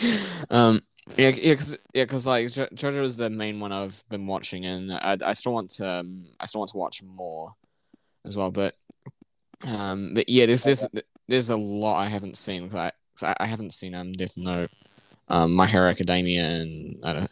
[0.49, 0.82] Um.
[1.18, 1.30] Yeah.
[1.30, 1.55] Yeah.
[1.55, 2.05] Cause yeah.
[2.05, 5.53] Cause like jo- JoJo is the main one I've been watching, and I I still
[5.53, 7.53] want to um I still want to watch more,
[8.26, 8.51] as well.
[8.51, 8.76] But
[9.66, 10.13] um.
[10.16, 10.45] But yeah.
[10.47, 10.88] There's this
[11.28, 12.70] there's a lot I haven't seen.
[12.70, 14.72] 'cause I, 'cause I haven't seen um Death Note,
[15.30, 17.32] um My Hero Academia, and I don't.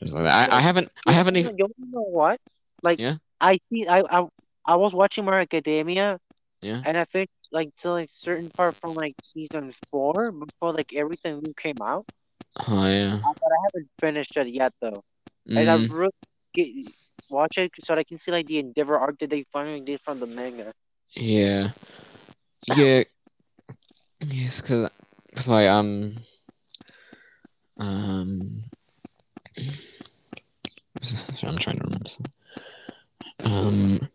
[0.00, 0.52] Just like that.
[0.52, 2.40] I, I haven't I haven't even You know what?
[2.82, 3.16] Like, Yeah?
[3.40, 3.86] I see.
[3.88, 4.26] I I
[4.66, 6.18] I was watching My Hero Academia,
[6.62, 10.92] yeah and I finished like to like certain part from like season four before like
[10.94, 12.06] everything new came out.
[12.56, 13.20] Oh yeah.
[13.24, 15.02] Uh, But I haven't finished it yet though.
[15.54, 16.10] And I Mm, really
[16.54, 16.68] get,
[17.30, 20.00] watch it so that I can see like the Endeavor arc that they finally did
[20.02, 20.72] from the manga.
[21.14, 21.70] Yeah.
[22.76, 23.04] Yeah.
[24.20, 24.90] Yes, cause,
[25.34, 26.16] cause like um,
[27.78, 28.60] um,
[31.42, 32.32] I'm trying to remember something.
[33.44, 34.08] Um,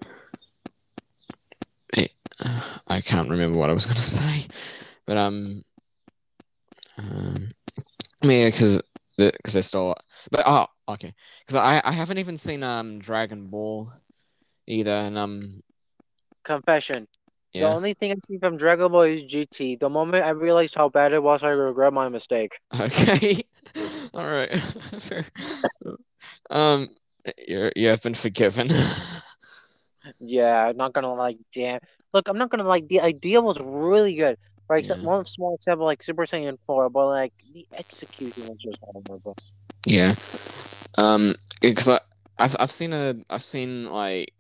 [1.97, 2.11] it,
[2.43, 4.47] uh, I can't remember what I was gonna say,
[5.05, 5.63] but um,
[6.97, 7.51] um,
[8.23, 8.79] yeah, cause
[9.17, 9.95] because they're still,
[10.29, 11.13] but oh, okay,
[11.47, 13.91] cause I I haven't even seen um Dragon Ball
[14.67, 15.63] either, and um,
[16.45, 17.07] Confession.
[17.53, 19.79] The only thing I see from Dragon Ball is GT.
[19.79, 22.51] The moment I realized how bad it was, I regret my mistake.
[22.79, 23.43] okay,
[24.13, 24.51] all right.
[26.49, 26.89] Um,
[27.47, 28.69] you're you have been forgiven.
[30.19, 31.79] Yeah, I'm not gonna like damn.
[32.13, 34.37] Look, I'm not gonna like the idea was really good.
[34.67, 35.07] Right, except Yeah.
[35.09, 39.35] one small example like Super Saiyan 4, but like the execution was just horrible.
[39.85, 40.15] Yeah.
[40.97, 44.33] Um, because I've I've seen a I've seen like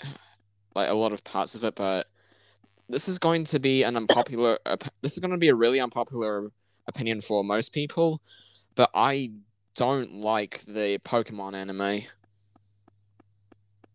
[0.75, 2.07] like a lot of parts of it, but
[2.89, 4.59] this is going to be an unpopular.
[4.65, 6.51] op- This is going to be a really unpopular
[6.87, 8.21] opinion for most people,
[8.75, 9.31] but I
[9.75, 12.03] don't like the Pokemon anime.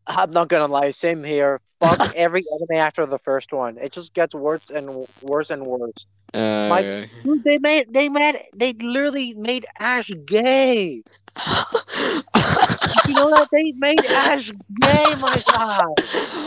[0.06, 1.60] I'm not gonna lie, same here.
[1.78, 3.78] Fuck every anime after the first one.
[3.78, 6.06] It just gets worse and worse and worse.
[6.34, 11.02] Uh, Dude, they made they made they literally made Ash gay.
[13.06, 15.94] You know that they made Ash gay, my god.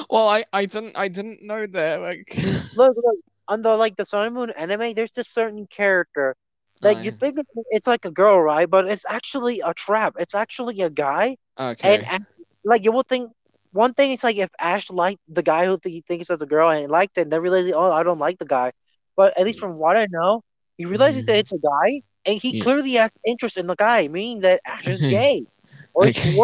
[0.09, 2.01] well, I I didn't I didn't know that.
[2.01, 2.33] Like,
[2.75, 3.17] Look, look,
[3.47, 6.35] on the like the Sun and Moon anime, there's this certain character.
[6.81, 8.69] Like you think it's- it's like a girl, right?
[8.69, 10.15] But it's actually a trap.
[10.19, 11.37] It's actually a guy.
[11.59, 11.95] okay.
[11.95, 12.25] And, and
[12.63, 13.31] like you will think
[13.71, 16.45] one thing is like if Ash liked the guy who th- he thinks is a
[16.45, 18.71] girl and liked it, and then realizes, oh, I don't like the guy.
[19.15, 20.41] But at least from what I know,
[20.77, 21.39] he realizes that Mhm.
[21.39, 22.63] it's a guy, and he Yeah.
[22.63, 25.45] clearly has interest in the guy, meaning that Ash is gay
[25.93, 26.35] or Okay.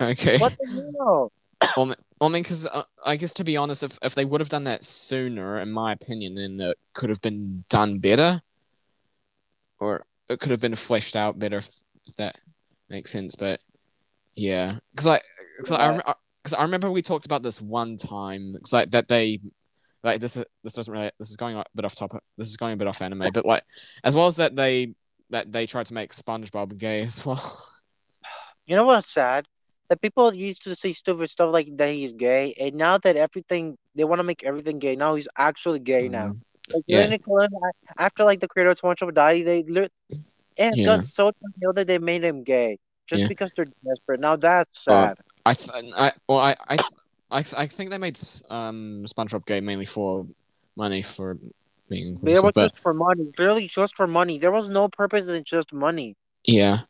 [0.00, 0.38] okay.
[0.38, 1.32] What the hell?
[1.76, 4.48] Well, I mean, because uh, I guess to be honest, if if they would have
[4.48, 8.40] done that sooner, in my opinion, then it could have been done better,
[9.80, 11.68] or it could have been fleshed out better, if,
[12.06, 12.36] if that
[12.88, 13.34] makes sense.
[13.34, 13.60] But
[14.34, 15.20] yeah, because I,
[15.58, 15.88] cause I, Yeah.
[15.90, 16.14] rem-
[16.44, 19.40] cause I remember we talked about this one time, because like that they,
[20.02, 22.22] like this this doesn't really this is going a bit off topic.
[22.36, 23.64] This is going a bit off anime, but like
[24.04, 24.94] as well as that they
[25.30, 27.68] that they tried to make SpongeBob gay as well.
[28.66, 29.46] You know what's sad?
[29.88, 33.76] That people used to say stupid stuff like that he's gay, and now that everything
[33.94, 34.96] they want to make everything gay.
[34.96, 36.30] Now he's actually gay now.
[36.30, 36.42] Um,
[36.72, 37.12] Like Yeah.
[37.98, 39.64] after like the creator of SpongeBob died, they
[40.56, 40.82] it Yeah.
[40.82, 43.28] got so downhill that they made him gay just Yeah.
[43.28, 44.20] because they're desperate.
[44.20, 45.16] Now that's Uh, sad.
[45.46, 46.78] I, th- I, well, I, I,
[47.30, 48.18] I, th- I think they made
[48.50, 50.26] um SpongeBob gay mainly for
[50.76, 51.36] money for
[51.88, 53.30] being was but just for money.
[53.36, 54.38] Clearly, just for money.
[54.38, 56.16] There was no purpose than just money.
[56.46, 56.80] yeah,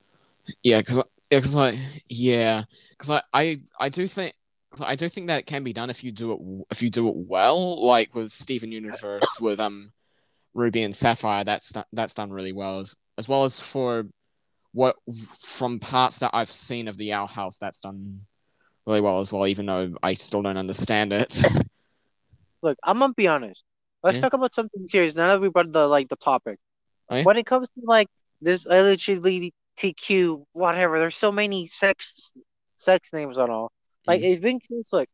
[0.62, 1.76] yeah, because yeah, because like
[2.08, 4.34] yeah, because I, I, I do think
[4.80, 7.08] I do think that it can be done if you do it if you do
[7.08, 9.92] it well, like with Steven Universe with um
[10.54, 11.44] Ruby and Sapphire.
[11.44, 14.06] That's that's done really well as as well as for
[14.72, 14.96] what
[15.40, 17.58] from parts that I've seen of the Owl House.
[17.58, 18.20] That's done
[18.86, 21.42] really well as well, even though I still don't understand it.
[22.62, 23.64] Look, I'm gonna be honest.
[24.02, 24.22] Let's Yeah.
[24.22, 25.14] talk about something serious.
[25.14, 26.58] Now that we brought the like the topic,
[27.10, 27.22] Oh, yeah?
[27.24, 28.08] when it comes to like
[28.40, 28.66] this
[29.78, 32.32] LGBTQ whatever, there's so many sex
[32.76, 33.72] sex names on all.
[34.06, 34.24] Like Mm.
[34.24, 35.08] it's been seems like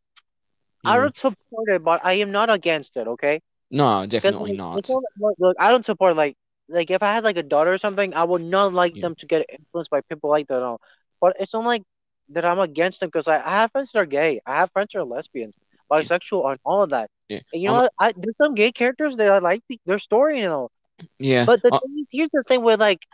[0.84, 3.06] I don't support it, but I am not against it.
[3.06, 3.40] Okay.
[3.70, 4.88] No, definitely like, not.
[4.88, 6.36] look, look, I don't support like
[6.68, 9.02] like if I had like a daughter or something, I would not like Yeah.
[9.02, 10.62] them to get influenced by people like that.
[10.62, 10.80] all.
[11.20, 11.82] But it's not like
[12.30, 14.40] that I'm against them because I, I have friends that are gay.
[14.46, 15.54] I have friends that are lesbians,
[15.90, 17.10] bisexual, and all of that.
[17.28, 17.40] Yeah.
[17.52, 17.92] And you know what?
[17.98, 20.70] I, there's some gay characters that I like the- their story and all.
[21.18, 21.44] Yeah.
[21.44, 23.04] But the Uh, thing is, here's the thing with like,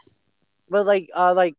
[0.71, 1.55] with like uh like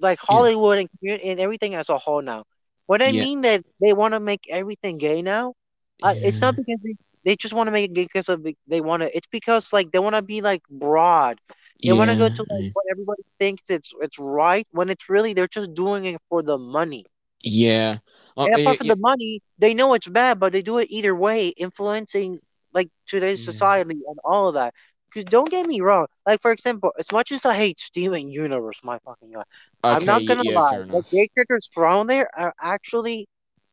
[0.00, 2.44] like Hollywood and community and everything as a whole now.
[2.86, 3.24] What I Yeah.
[3.24, 5.54] mean that they want to make everything gay now,
[6.02, 8.80] uh, it's not because they, they just want to make it gay because of they
[8.80, 9.16] want to.
[9.16, 11.38] It's because like they want to be like broad.
[11.84, 15.34] They want to go to like what everybody thinks it's it's right when it's really
[15.34, 17.04] they're just doing it for the money.
[17.42, 17.98] Yeah.
[18.44, 20.88] And yeah, apart from yeah, the money, they know it's bad, but they do it
[20.90, 22.40] either way, influencing
[22.72, 23.42] like today's Yeah.
[23.42, 24.74] society and all of that.
[25.12, 28.80] Because don't get me wrong, like for example, as much as I hate Steven Universe,
[28.82, 29.44] my fucking god,
[29.88, 33.26] I'm not gonna yeah, lie, the gay characters thrown there are actually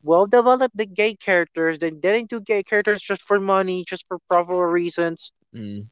[0.03, 0.75] well developed.
[0.77, 5.31] The gay characters, they didn't do gay characters just for money, just for proper reasons.
[5.53, 5.87] Mm.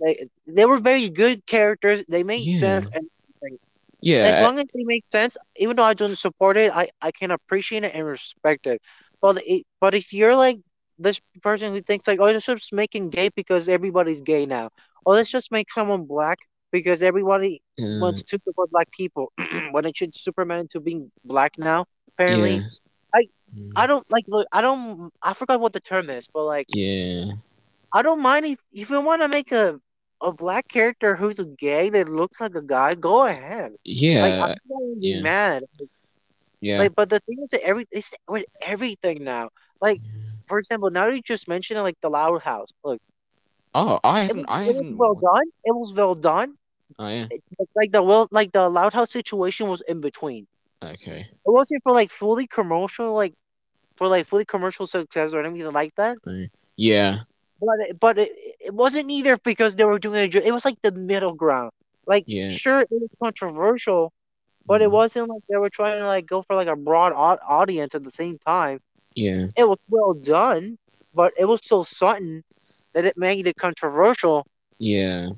[0.00, 2.04] They, they were very good characters.
[2.08, 2.52] They made Yeah.
[2.52, 3.08] sense, and
[4.22, 4.40] as Yeah.
[4.40, 7.84] long as they make sense, even though I don't support it, I, I can appreciate
[7.84, 8.80] it and respect it.
[9.20, 10.58] But it, but if you're like
[10.98, 14.70] this person who thinks like, oh, let's just make him gay because everybody's gay now,
[15.04, 16.38] or let's just make someone black
[16.72, 17.86] because everybody Yeah.
[17.98, 19.32] wants to support black people
[19.70, 21.86] when it should Superman to being black now.
[22.08, 22.68] Apparently, yeah.
[23.14, 24.24] I- Mm, I don't like.
[24.28, 25.10] Look, I don't.
[25.22, 27.32] I forgot what the term is, but like, Yeah.
[27.92, 29.80] I don't mind if if you want to make a
[30.22, 32.94] a black character who's a gay that looks like a guy.
[32.94, 33.72] Go ahead.
[34.18, 34.40] Like, Yeah.
[34.40, 35.22] I'm not yeah.
[35.22, 35.64] mad.
[36.60, 36.86] Yeah.
[36.86, 39.50] Like, but the thing is that every it's with everything now.
[39.80, 40.02] Like,
[40.46, 42.68] for example, now that you just mentioned it, like the Loud House.
[42.84, 43.00] Look,
[43.74, 44.36] Oh, I it haven't.
[44.36, 45.46] was, I it was well done.
[45.64, 46.54] It was well done.
[46.98, 47.28] Oh yeah.
[47.30, 47.42] It-
[47.76, 50.46] like the well, like the Loud House situation was in between.
[50.82, 51.28] Okay.
[51.46, 53.34] It wasn't for like fully commercial, like
[53.96, 56.18] for like fully commercial success or anything like that.
[56.76, 57.24] Yeah.
[57.60, 58.30] But it, but it,
[58.60, 60.38] it wasn't either because they were doing a.
[60.38, 61.70] It was like the middle ground.
[62.06, 62.48] Like Yeah.
[62.48, 64.12] sure, it was controversial,
[64.66, 67.12] but it Mm, wasn't like they were trying to like go for like a broad
[67.12, 68.80] au- audience at the same time.
[69.14, 69.48] Yeah.
[69.56, 70.78] It was well done,
[71.14, 72.44] but it was so sudden
[72.94, 74.46] that it made it controversial.
[74.78, 75.28] Yeah.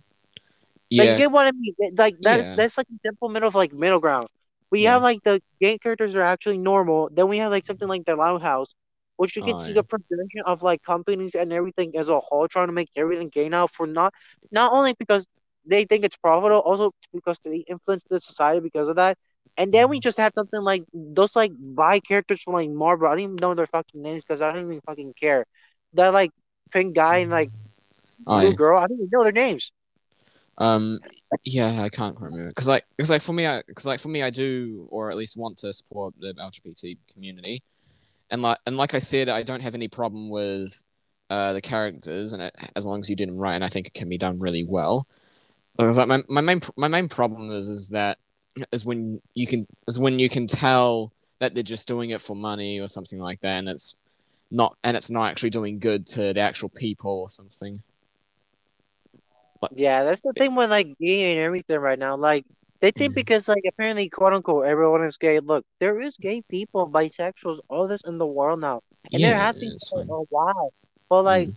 [0.90, 0.94] Yeah.
[0.96, 1.74] Like, you get what I mean?
[1.96, 2.56] Like that's Yeah.
[2.56, 4.28] that's like the simple middle of like middle ground.
[4.70, 4.84] We Yeah.
[4.84, 7.08] have like the game characters are actually normal.
[7.12, 8.74] Then we have like something like the Loud House,
[9.16, 9.74] which you can Oh, see yeah.
[9.74, 13.48] the progression of like companies and everything as a whole trying to make everything gay
[13.48, 14.12] now for not
[14.50, 15.26] not only because
[15.66, 19.16] they think it's profitable, also because they influence the society because of that.
[19.56, 23.08] And then we just have something like those like bi characters from like Marvel.
[23.08, 25.46] I don't even know their fucking names because I don't even fucking care.
[25.94, 26.30] That like
[26.72, 27.50] pink guy and like
[28.26, 28.54] Oh, blue yeah.
[28.54, 28.78] girl.
[28.78, 29.72] I don't even know their names.
[30.58, 31.00] Um,
[31.44, 34.08] yeah, I can't quite remember because like because like for me, I because like for
[34.08, 37.62] me, I do or at least want to support the LGBT community,
[38.30, 40.82] and like and like I said, I don't have any problem with
[41.30, 43.88] uh the characters, and it, as long as you did them right, and I think
[43.88, 45.06] it can be done really well.
[45.78, 48.18] Because like my, my main my main problem is is that
[48.72, 52.34] is when you can is when you can tell that they're just doing it for
[52.36, 53.94] money or something like that, and it's
[54.50, 57.82] not and it's not actually doing good to the actual people or something.
[59.60, 62.16] But, Yeah, that's the thing with like gay and everything right now.
[62.16, 62.44] Like
[62.80, 63.14] they think Mhm.
[63.14, 65.40] because like apparently quote unquote everyone is gay.
[65.40, 68.82] Look, there is gay people, bisexuals, all this in the world now.
[69.12, 70.72] And there has been for a while.
[71.08, 71.56] But like Mm.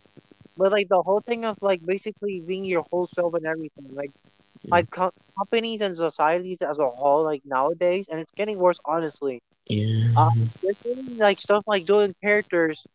[0.58, 3.88] but like the whole thing of like basically being your whole self and everything.
[3.94, 4.39] Like Yeah.
[4.72, 9.42] Like co- companies and societies as a whole, like nowadays, and it's getting worse honestly.
[9.68, 10.16] Yeah.
[10.16, 12.86] Um there's doing like stuff like doing characters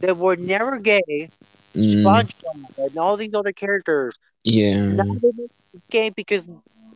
[0.00, 1.30] that were never gay,
[1.76, 4.14] Mm, SpongeBob and all these other characters.
[4.44, 4.78] yeah.
[4.90, 6.48] Now they make it gay because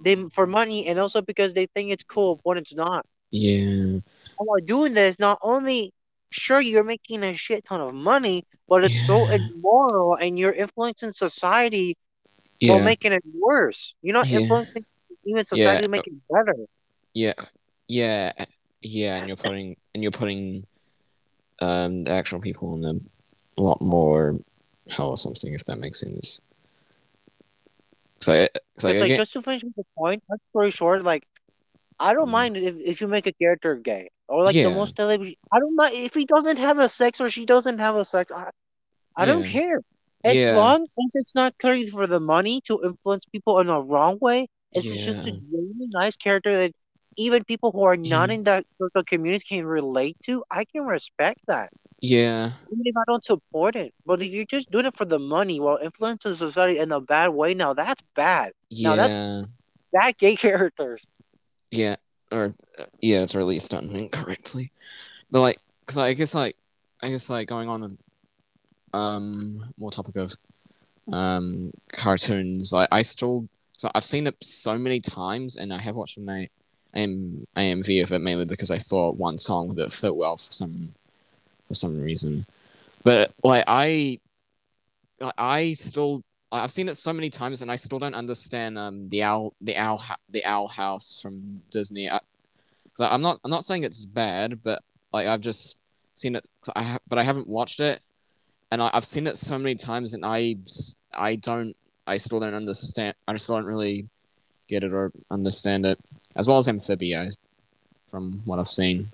[0.02, 3.04] they for money and also because they think it's cool when it's not.
[3.30, 4.00] Yeah.
[4.38, 5.92] And while doing this, not only
[6.30, 11.12] sure you're making a shit ton of money, but it's so immoral and you're influencing
[11.12, 11.96] society
[12.60, 12.84] while Yeah.
[12.84, 13.94] making it worse.
[14.02, 14.40] You're not Yeah.
[14.40, 14.84] influencing
[15.24, 15.80] even society Yeah.
[15.80, 16.54] to make it better.
[17.14, 17.34] Yeah.
[17.88, 18.32] Yeah.
[18.82, 19.16] Yeah.
[19.16, 20.66] And you're putting and you're putting
[21.60, 23.10] um the actual people in them
[23.58, 24.38] a lot more
[24.88, 26.40] hell or something if that makes sense.
[28.20, 28.48] So, I-
[28.78, 31.24] so like just to finish with the point, long story short, like
[31.98, 32.32] I don't Mm.
[32.40, 35.34] mind if, if you make a character gay or like the most television.
[35.52, 38.30] I don't mind if he doesn't have a sex or she doesn't have a sex.
[38.32, 38.50] I,
[39.16, 39.80] I don't care
[40.24, 40.56] as Yeah.
[40.56, 44.48] long as it's not clearly for the money to influence people in a wrong way.
[44.72, 46.72] It's just a really nice character that
[47.16, 48.34] even people who are not Yeah.
[48.34, 50.44] in that social community can relate to.
[50.50, 51.70] I can respect that.
[52.02, 52.52] yeah.
[52.70, 53.94] Even if I don't support it.
[54.04, 57.28] But if you're just doing it for the money while influencing society in a bad
[57.28, 58.52] way, now that's bad.
[58.70, 58.96] Now Yeah.
[58.96, 59.46] that's-
[59.92, 61.06] Bad gay characters.
[61.70, 61.96] Yeah,
[62.30, 64.72] or uh, yeah, it's released done incorrectly.
[65.30, 66.56] But like, cause I guess like,
[67.00, 67.98] I guess like going on, and,
[68.92, 70.34] um, more topic of,
[71.12, 72.72] um, cartoons.
[72.72, 76.48] Like I still, so I've seen it so many times, and I have watched an
[76.94, 80.92] AM AMV of it mainly because I thought one song that fit well for some,
[81.68, 82.46] for some reason.
[83.04, 84.18] But like I,
[85.20, 86.22] I- I still
[86.52, 89.76] I've seen it so many times, and I still don't understand um the owl the
[89.76, 92.08] owl the owl house from Disney.
[92.10, 92.20] I,
[92.94, 94.82] so I'm not I'm not saying it's bad, but
[95.12, 95.76] like I've just
[96.14, 96.46] seen it.
[96.74, 98.00] I ha- but I haven't watched it,
[98.70, 100.56] and I, I've seen it so many times, and I
[101.12, 101.74] I don't
[102.06, 103.14] I still don't understand.
[103.26, 104.08] I still don't really
[104.68, 105.98] get it or understand it
[106.34, 107.30] as well as Amphibia,
[108.10, 109.08] from what I've seen.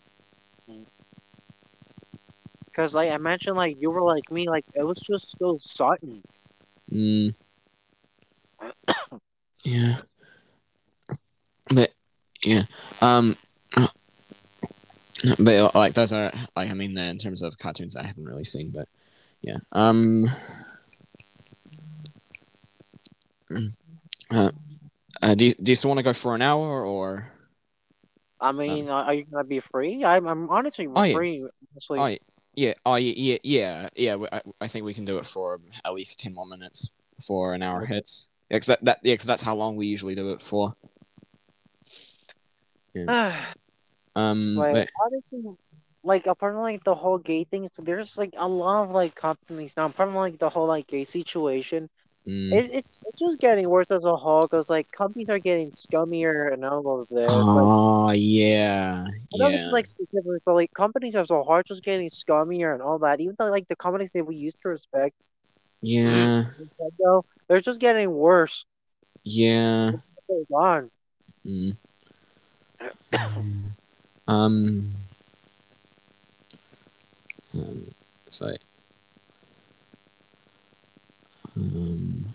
[2.67, 6.23] Because like I mentioned, like you were like me, like it was just so sudden.
[6.91, 7.35] Mm.
[9.63, 9.99] yeah.
[11.69, 11.93] But
[12.43, 12.63] yeah.
[13.01, 13.37] Um
[15.39, 18.71] but like those are like I mean in terms of cartoons I haven't really seen
[18.71, 18.89] but
[19.43, 19.57] yeah.
[19.73, 20.27] Um
[24.31, 24.51] uh,
[25.21, 27.29] uh, do you, do you still want to go for an hour or
[28.41, 30.05] I mean, uh, are you gonna be free?
[30.05, 31.15] I'm, I'm honestly Oh, yeah.
[31.15, 31.47] free.
[31.75, 32.17] Honestly, oh
[32.55, 35.95] yeah oh yeah yeah yeah yeah I, I think we can do it for at
[35.95, 39.43] least 10 more minutes before an hour hits Yeah, 'cause that, that yeah, 'cause that's
[39.43, 40.75] how long we usually do it for.
[44.15, 45.41] Um, like but- honestly,
[46.05, 49.15] like apart from like the whole gay thing, so there's like a lot of like
[49.15, 49.87] companies now.
[49.87, 51.89] Apart from like the whole like gay situation,
[52.27, 55.73] mm, it, it's it's just getting worse as a whole because like companies are getting
[55.73, 57.51] scummier and all of this.
[57.55, 61.83] like, oh yeah, I don't like specifically, but like companies as a whole are just
[61.83, 63.21] getting scummier and all that.
[63.21, 65.15] Even though like the companies that we used to respect,
[65.83, 68.65] yeah, Nintendo, they're just getting worse.
[69.25, 69.93] yeah.
[70.29, 70.91] Goes on.
[71.47, 71.77] Mm.
[74.29, 74.95] um,
[77.55, 77.95] um,
[81.57, 82.35] um,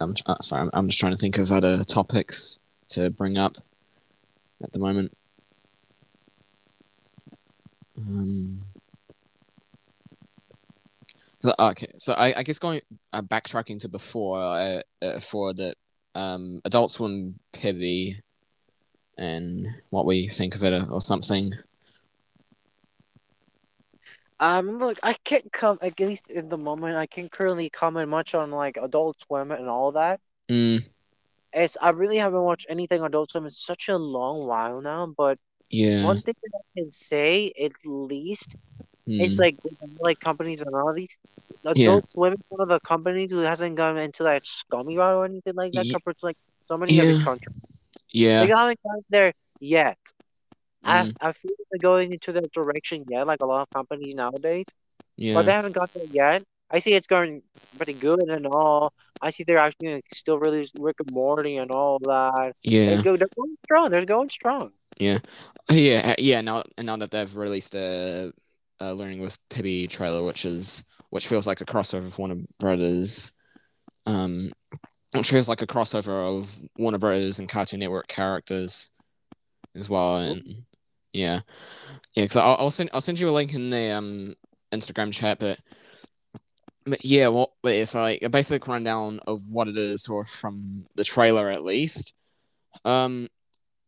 [0.00, 0.62] I'm uh, sorry.
[0.62, 2.58] I'm, I'm just trying to think of other topics
[2.90, 3.56] to bring up
[4.62, 5.16] at the moment.
[7.98, 8.60] Um.
[11.58, 12.80] Okay, so I, I guess going
[13.12, 15.74] uh, backtracking to before uh, uh, for the
[16.14, 18.20] um, Adult Swim Pibby
[19.16, 21.52] and what we think of it or something.
[24.40, 26.96] Um, look, I can't come at least in the moment.
[26.96, 30.20] I can't currently comment much on like Adult Swim and all that.
[30.50, 30.84] Mm,
[31.52, 35.06] As I really haven't watched anything Adult Swim in such a long while now.
[35.16, 35.38] But
[35.70, 36.04] yeah.
[36.04, 38.56] one thing that I can say, at least,
[39.08, 39.56] mm, it's like
[40.00, 41.18] like companies and all these.
[41.64, 42.00] Adult Yeah.
[42.06, 45.54] Swim is one of the companies who hasn't gone into that scummy route or anything
[45.54, 47.56] like that Ye- compared to like so many other countries.
[48.10, 48.44] yeah.
[48.44, 49.98] They haven't gone there yet.
[50.86, 54.14] Mm, I I feel they're going into that direction yet, like a lot of companies
[54.14, 54.66] nowadays.
[55.16, 55.34] yeah.
[55.34, 56.44] But they haven't got there yet.
[56.70, 57.42] I see it's going
[57.76, 58.92] pretty good and all.
[59.22, 62.54] I see they're actually still release Rick and Morty and all that.
[62.62, 62.86] yeah.
[62.86, 63.90] They're, go, they're going strong.
[63.90, 64.72] They're going strong.
[64.98, 65.18] Yeah,
[65.70, 66.40] yeah, yeah.
[66.40, 68.32] Now, now that they've released a,
[68.80, 73.30] a Learning with Pibby trailer, which is which feels like a crossover of Warner Brothers,
[74.06, 74.52] um,
[75.12, 78.90] which feels like a crossover of Warner Brothers and Cartoon Network characters
[79.74, 80.64] as well, and
[81.12, 81.40] yeah,
[82.14, 82.24] yeah.
[82.24, 84.34] Because I'll, I'll send I'll send you a link in the um
[84.72, 85.58] Instagram chat, but.
[86.84, 91.02] But yeah, well, it's like a basic rundown of what it is, or from the
[91.02, 92.12] trailer at least.
[92.84, 93.28] Um,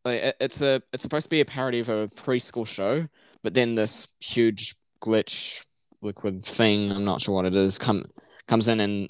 [0.04, 3.06] like it- it's a it's supposed to be a parody of a preschool show,
[3.42, 5.64] but then this huge glitch
[6.02, 8.04] liquid thing, I'm not sure what it is, come
[8.48, 9.08] comes in and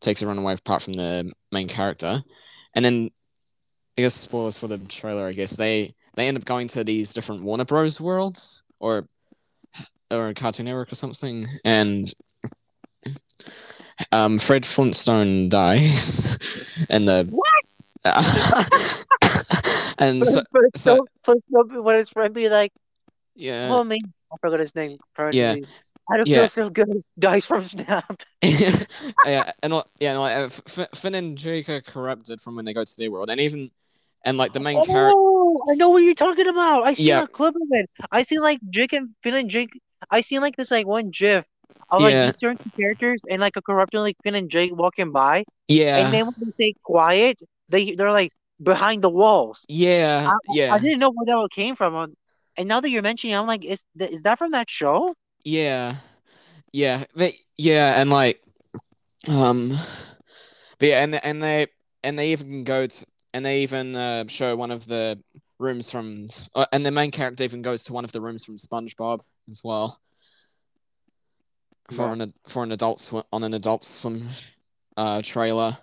[0.00, 2.22] takes everyone away apart from the main character.
[2.74, 3.10] And then
[3.98, 7.12] I guess spoilers for the trailer, I guess they they end up going to these
[7.12, 8.00] different Warner Bros.
[8.00, 9.06] worlds or
[10.10, 12.12] or Cartoon Network or something, and
[14.12, 16.36] um Fred Flintstone dies
[16.90, 17.46] and the what?
[19.98, 20.42] and so,
[20.76, 22.72] so- so, so when his be like,
[23.34, 23.98] yeah "Well, me,"
[24.32, 24.98] I forgot his name.
[25.14, 25.68] parentheses.
[26.08, 26.46] I don't Yeah.
[26.46, 27.02] feel so good.
[27.18, 28.22] Dies from snap.
[28.42, 28.84] yeah,
[29.62, 32.84] and yeah, and like uh, F- Finn and Jake are corrupted from when they go
[32.84, 33.72] to their world, and even
[34.26, 36.84] and like the main character, Oh, I know what you're talking about.
[36.86, 37.20] I seen Yeah.
[37.20, 37.90] a clip of it.
[38.12, 39.70] I see like Jake and Finn and Jake.
[40.10, 41.44] I see like this like one GIF
[41.90, 42.32] of like Yeah.
[42.34, 46.26] certain characters and like a corrupted like Finn and Jake walking by, yeah, and then
[46.26, 49.66] when they say quiet, they they're like behind the walls.
[49.68, 51.94] yeah, I, yeah, I didn't know where that came from.
[51.96, 52.14] Um,
[52.56, 55.14] And now that you're mentioning, it, I'm like, is th- is that from that show?
[55.44, 55.96] yeah,
[56.72, 58.40] yeah, they, yeah, and like,
[59.28, 59.78] um,
[60.78, 61.66] but yeah, and and they
[62.02, 63.06] and they even go to
[63.36, 65.22] and they even uh, show one of the
[65.58, 68.56] rooms from uh, and the main character even goes to one of the rooms from
[68.56, 69.20] SpongeBob
[69.50, 70.00] as well
[71.92, 72.12] for Yeah.
[72.14, 74.30] an for an adult swim on an adult swim
[74.96, 75.76] uh trailer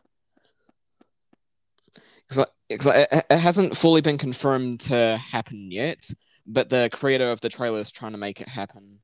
[2.27, 6.09] because it, it hasn't fully been confirmed to happen yet
[6.47, 8.97] but the creator of the trailer is trying to make it happen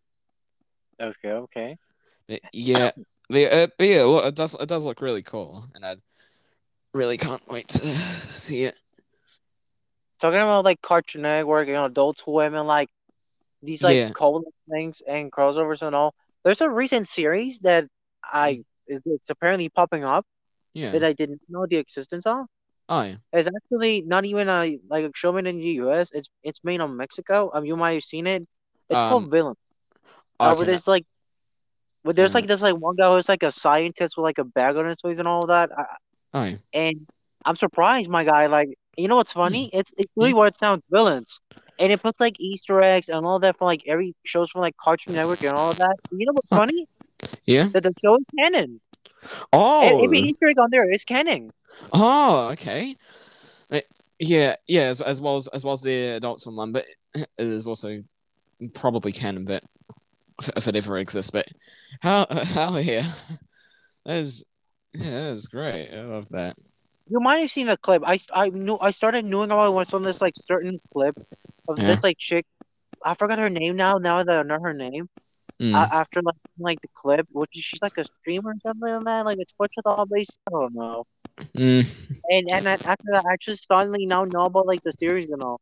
[0.99, 1.77] Okay, okay.
[2.27, 2.91] but yeah
[3.29, 5.97] but, uh, yeah look, it does it does look really cool and I
[6.93, 7.95] really can't wait to
[8.33, 8.75] see it
[10.19, 12.89] Talking about like Cartoon Network and Adult Swim and like
[13.61, 14.13] these like Yeah.
[14.13, 16.13] cold things and crossovers and all.
[16.43, 17.85] There's a recent series that
[18.23, 20.25] I it's apparently popping up
[20.73, 22.45] yeah that I didn't know the existence of.
[22.89, 26.09] oh yeah It's actually not even a like a show made in the U.S.
[26.13, 27.51] It's it's made on Mexico.
[27.53, 28.43] Um, you might have seen it.
[28.89, 29.55] It's Um, called Villain.
[30.39, 31.05] Uh, okay, where there's like,
[32.03, 32.35] where there's Yeah.
[32.35, 35.01] like this like one guy who's like a scientist with like a bag on his
[35.01, 35.69] face and all that.
[35.77, 35.83] I,
[36.33, 37.07] oh yeah and
[37.45, 38.47] I'm surprised, my guy.
[38.47, 39.69] Like, you know what's funny?
[39.71, 39.79] Hmm.
[39.79, 41.39] It's it's really what it sounds villains,
[41.79, 44.75] and it puts like Easter eggs and all that for like every shows from like
[44.77, 45.95] Cartoon Network and all that.
[46.11, 46.59] You know what's Huh.
[46.59, 46.87] funny?
[47.45, 48.79] yeah That the show is canon.
[49.53, 51.51] oh every Easter egg on there is canon.
[51.93, 52.95] Oh, okay.
[53.71, 53.81] Uh,
[54.19, 57.27] Yeah, yeah, as, as well as as well as the Adult Swim one, but it
[57.37, 58.03] is also
[58.73, 59.63] probably canon, but
[60.55, 61.31] if, it ever exists.
[61.31, 61.47] But
[62.01, 63.11] how how yeah,
[64.05, 64.43] that is
[64.93, 65.89] Yeah, that's great.
[65.93, 66.55] I love that.
[67.09, 68.03] You might have seen the clip.
[68.05, 71.15] I I knew I started knowing about it once on this like certain clip
[71.67, 71.87] of Yeah.
[71.87, 72.45] this like chick.
[73.03, 73.97] I forgot her name now.
[73.97, 75.09] Now that I know her name,
[75.61, 75.73] Mm.
[75.73, 79.03] a- after like like the clip, which is she's like a streamer or something like
[79.05, 79.25] that.
[79.25, 80.37] Like it's Twitch with all based.
[80.47, 81.05] I don't know.
[81.57, 81.85] Mm.
[82.29, 85.59] And and after that, I just suddenly now know about like the series and all.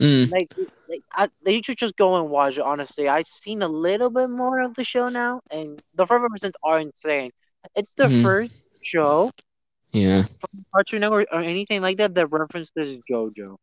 [0.00, 0.30] Mm.
[0.30, 0.48] Like,
[0.88, 2.62] like I, you should just go and watch it.
[2.62, 6.56] Honestly, I've seen a little bit more of the show now, and the first episodes
[6.64, 7.30] are insane.
[7.74, 8.22] It's the Mhm.
[8.22, 9.30] first show
[9.92, 10.24] Yeah.
[10.40, 13.56] from Cartoon Network or anything like that that references JoJo.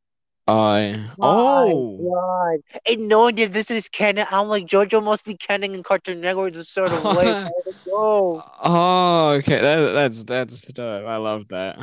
[0.48, 1.10] I.
[1.20, 1.98] Oh.
[1.98, 2.60] God.
[2.88, 6.54] And knowing that this is canon, I'm like JoJo must be canon in Cartoon Network
[6.54, 7.48] this sort of way.
[7.94, 9.34] Oh.
[9.38, 9.60] Okay.
[9.62, 11.06] That, that's that's dope.
[11.06, 11.78] I love that.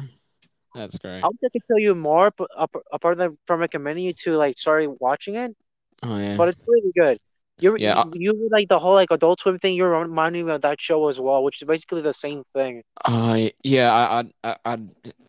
[0.74, 1.22] That's great.
[1.22, 4.58] I wish I could tell you more, but ap- apart from recommending you to like
[4.58, 5.54] start watching it,
[6.02, 6.36] Oh yeah.
[6.36, 7.18] but it's really good.
[7.60, 9.74] You Yeah, uh you you like the whole like Adult Swim thing.
[9.74, 12.82] You're reminding me of that show as well, which is basically the same thing.
[13.04, 13.92] I yeah.
[13.92, 14.78] I I I,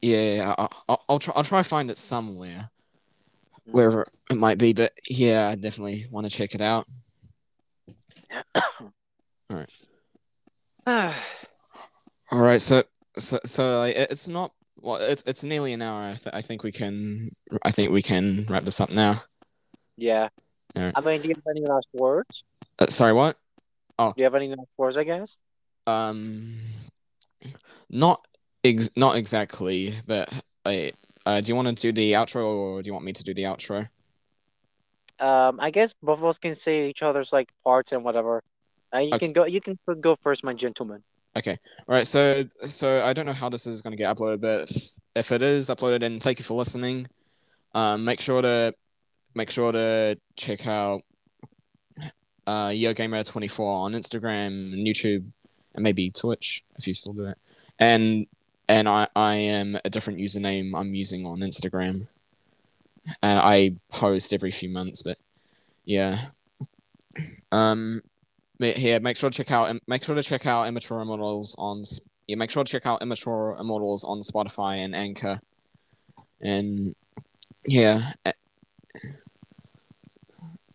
[0.02, 0.54] yeah.
[0.58, 1.34] I, I'll, I'll try.
[1.36, 2.70] I'll try find it somewhere,
[3.62, 3.72] mm-hmm.
[3.72, 4.74] wherever it might be.
[4.74, 6.88] But yeah, I definitely want to check it out.
[8.56, 8.92] All
[9.50, 9.70] right.
[12.32, 12.84] Alright, so
[13.18, 14.54] so so like, it's not.
[14.82, 16.04] Well, it's it's nearly an hour.
[16.04, 17.36] I, th- I think we can.
[17.64, 19.24] I think we can wrap this up now.
[19.98, 20.30] yeah.
[20.80, 20.94] Alright.
[20.96, 22.44] I mean, do you have any last words?
[22.80, 23.12] Uh, sorry.
[23.14, 23.38] What?
[23.98, 24.96] Oh, Do you have any last words?
[24.96, 25.38] I guess.
[25.86, 26.58] Um,
[27.90, 28.26] not
[28.64, 30.32] ex- not exactly, but
[30.66, 30.94] I.
[31.26, 33.34] Uh, do you want to do the outro or do you want me to do
[33.34, 33.88] the outro?
[35.20, 38.42] Um, I guess both of us can say each other's like parts and whatever.
[38.96, 39.20] Uh, you Okay.
[39.28, 39.46] can go.
[39.46, 41.04] You can go first, my gentleman.
[41.36, 41.58] Okay.
[41.88, 42.08] All right.
[42.08, 45.32] So so I don't know how this is going to get uploaded, but if, if
[45.34, 47.08] it is uploaded, and thank you for listening.
[47.76, 48.74] Um, make sure to
[49.36, 51.04] make sure to check out
[52.48, 55.26] uh YoGamer24 on Instagram and YouTube
[55.76, 57.38] and maybe Twitch if you still do it.
[57.80, 58.28] And
[58.68, 62.08] and I I am a different username I'm using on Instagram.
[63.24, 65.18] And I post every few months, but
[65.86, 66.28] yeah.
[67.52, 68.02] Um
[68.60, 71.84] yeah, make sure to check out make sure to check out Immature Immortals on
[72.28, 75.40] yeah, make sure to check out Immature Immortals on Spotify and Anchor.
[76.42, 76.96] And
[77.66, 78.14] yeah.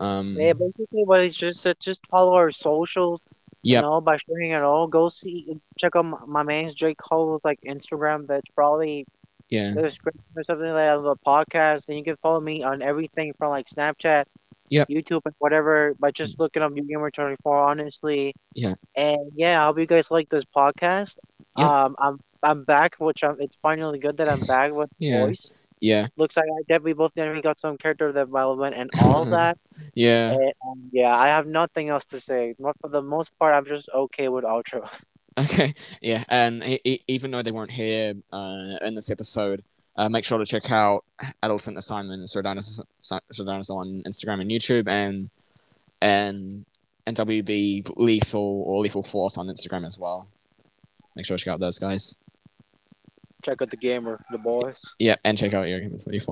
[0.01, 3.20] Um Yeah, basically, what it's just uh, just follow our socials.
[3.62, 3.79] Yeah.
[3.79, 4.87] You know, by sharing it all.
[4.87, 8.27] Go see, check out my, my man's Jake Cole's like Instagram.
[8.27, 9.07] That's probably
[9.49, 9.72] yeah.
[9.75, 11.89] the description or something like that of the podcast.
[11.89, 14.25] And you can follow me on everything from like Snapchat,
[14.68, 17.37] yeah, YouTube, and whatever by just looking up YoGamer24.
[17.47, 18.35] Honestly.
[18.55, 18.75] Yeah.
[18.97, 21.16] And yeah, I hope you guys like this podcast.
[21.57, 21.66] Yep.
[21.68, 23.41] Um, I'm I'm back, which I'm.
[23.41, 25.27] It's finally good that I'm back with Yeah.
[25.27, 25.51] voice.
[25.85, 26.07] Yeah.
[26.16, 29.59] Looks like I definitely both definitely got some character development and all that.
[29.93, 30.32] Yeah.
[30.32, 32.55] And, um, yeah, I have nothing else to say.
[32.59, 35.05] For the most part, I'm just okay with outros.
[35.37, 39.64] Okay, yeah, and e- even though they weren't here uh, in this episode,
[39.97, 41.05] uh, make sure to check out
[41.43, 42.78] Adolescent Assignment and Sardonis
[43.68, 45.28] on Instagram and YouTube, and
[46.01, 46.64] and
[47.05, 50.28] and WB Lethal or Lethal Force on Instagram as well.
[51.16, 52.14] Make sure to check out those guys.
[53.45, 54.80] Check out the gamer, the boys.
[54.99, 56.26] Yeah, and check out YoGamer24.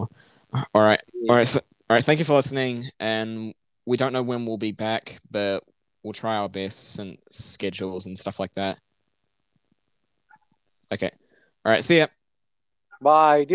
[0.55, 2.05] All right, all right, th- all right.
[2.05, 3.55] Thank you for listening, and
[3.85, 5.63] we don't know when we'll be back, but
[6.03, 8.79] we'll try our best and schedules and stuff like that.
[10.93, 11.11] Okay,
[11.65, 11.85] all right.
[11.85, 12.07] See ya.
[13.01, 13.47] Bye.